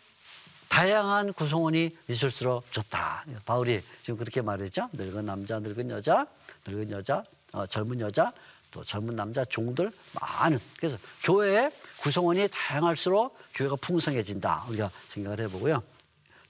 다양한 0.68 1.33
구성원이 1.33 1.96
있을수록 2.09 2.70
좋다. 2.72 3.24
바울이 3.44 3.83
지금 4.02 4.18
그렇게 4.18 4.42
말했죠. 4.42 4.88
늙은 4.92 5.24
남자, 5.24 5.59
늙은 5.59 5.90
여자, 5.90 6.26
늙은 6.66 6.90
여자, 6.90 7.22
어, 7.52 7.66
젊은 7.66 8.00
여자, 8.00 8.33
또 8.70 8.85
젊은 8.85 9.16
남자, 9.16 9.44
종들 9.44 9.90
많은. 10.20 10.59
그래서 10.78 10.98
교회의 11.22 11.70
구성원이 12.00 12.48
다양할수록 12.50 13.37
교회가 13.54 13.76
풍성해진다. 13.76 14.66
우리가 14.68 14.90
생각을 15.09 15.40
해보고요. 15.40 15.83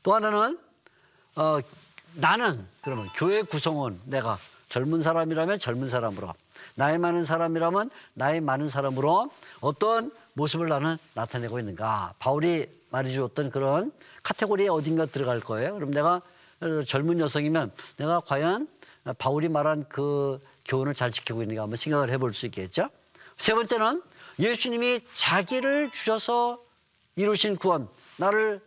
또 0.03 0.15
하나는 0.15 0.59
어, 1.37 1.61
나는 2.15 2.67
그러면 2.83 3.09
교회 3.15 3.43
구성원 3.43 4.01
내가 4.05 4.39
젊은 4.69 5.03
사람이라면 5.03 5.59
젊은 5.61 5.89
사람으로 5.89 6.35
나이 6.75 6.99
많은 6.99 7.25
사람이라면 7.25 7.91
나이 8.15 8.41
많은 8.41 8.69
사람으로 8.69 9.31
어떤 9.61 10.13
모습을 10.35 10.69
나는 10.69 10.99
나타내고 11.15 11.59
있는가 11.59 12.15
바울이 12.19 12.78
말해주었던 12.91 13.51
그런 13.51 13.93
카테고리에 14.23 14.69
어딘가 14.69 15.07
들어갈 15.07 15.41
거예요. 15.41 15.75
그럼 15.75 15.91
내가 15.91 16.23
젊은 16.87 17.21
여성이면 17.21 17.73
내가 17.97 18.21
과연 18.21 18.69
바울이 19.19 19.49
말한 19.49 19.87
그 19.89 20.41
교훈을 20.65 20.95
잘 20.95 21.13
지키고 21.13 21.43
있는가 21.43 21.63
한번 21.63 21.77
생각을 21.77 22.11
해볼 22.11 22.35
수 22.35 22.47
있겠죠? 22.47 22.89
세 23.39 23.55
번째는 23.55 24.03
예수님이 24.39 25.01
자기를 25.15 25.91
주셔서 25.93 26.63
이루신 27.17 27.57
구원 27.57 27.89
나를 28.17 28.61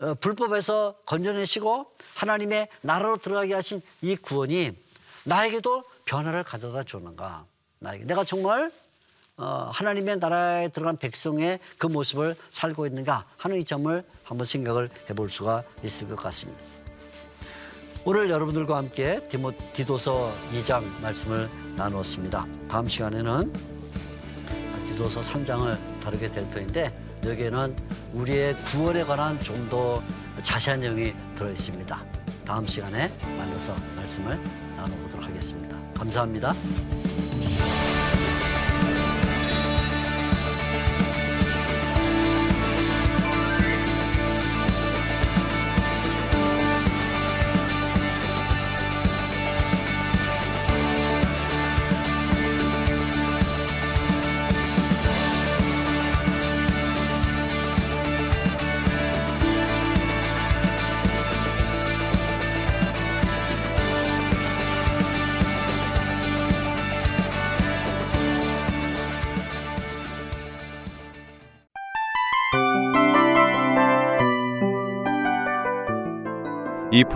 어, 0.00 0.14
불법에서 0.14 0.96
건져내시고 1.04 1.92
하나님의 2.14 2.68
나라로 2.80 3.18
들어가게 3.18 3.52
하신 3.52 3.82
이 4.00 4.16
구원이 4.16 4.72
나에게도 5.24 5.84
변화를 6.06 6.42
가져다 6.42 6.82
주는가? 6.84 7.44
나에게. 7.78 8.04
내가 8.04 8.24
정말 8.24 8.70
어, 9.40 9.70
하나님의 9.72 10.18
나라에 10.18 10.68
들어간 10.68 10.96
백성의 10.96 11.58
그 11.78 11.86
모습을 11.86 12.36
살고 12.50 12.86
있는가 12.86 13.24
하는 13.38 13.56
이 13.58 13.64
점을 13.64 14.04
한번 14.22 14.44
생각을 14.44 14.90
해볼 15.08 15.30
수가 15.30 15.62
있을 15.82 16.08
것 16.08 16.16
같습니다. 16.16 16.60
오늘 18.04 18.30
여러분들과 18.30 18.76
함께 18.76 19.22
디모, 19.28 19.52
디도서 19.72 20.32
2장 20.54 20.84
말씀을 21.00 21.48
나누었습니다. 21.76 22.46
다음 22.68 22.86
시간에는 22.86 23.52
디도서 24.86 25.20
3장을 25.22 26.00
다루게 26.00 26.30
될 26.30 26.48
터인데 26.50 26.92
여기에는 27.24 27.76
우리의 28.12 28.56
구원에 28.64 29.04
관한 29.04 29.42
좀 29.42 29.68
더 29.70 30.02
자세한 30.42 30.80
내용이 30.80 31.14
들어 31.34 31.48
있습니다. 31.50 32.04
다음 32.44 32.66
시간에 32.66 33.08
만나서 33.38 33.74
말씀을 33.96 34.38
나눠보도록 34.76 35.26
하겠습니다. 35.26 35.78
감사합니다. 35.94 36.54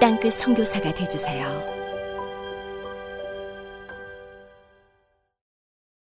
땅끝 0.00 0.34
성교사가 0.34 0.92
되주세요 0.92 1.75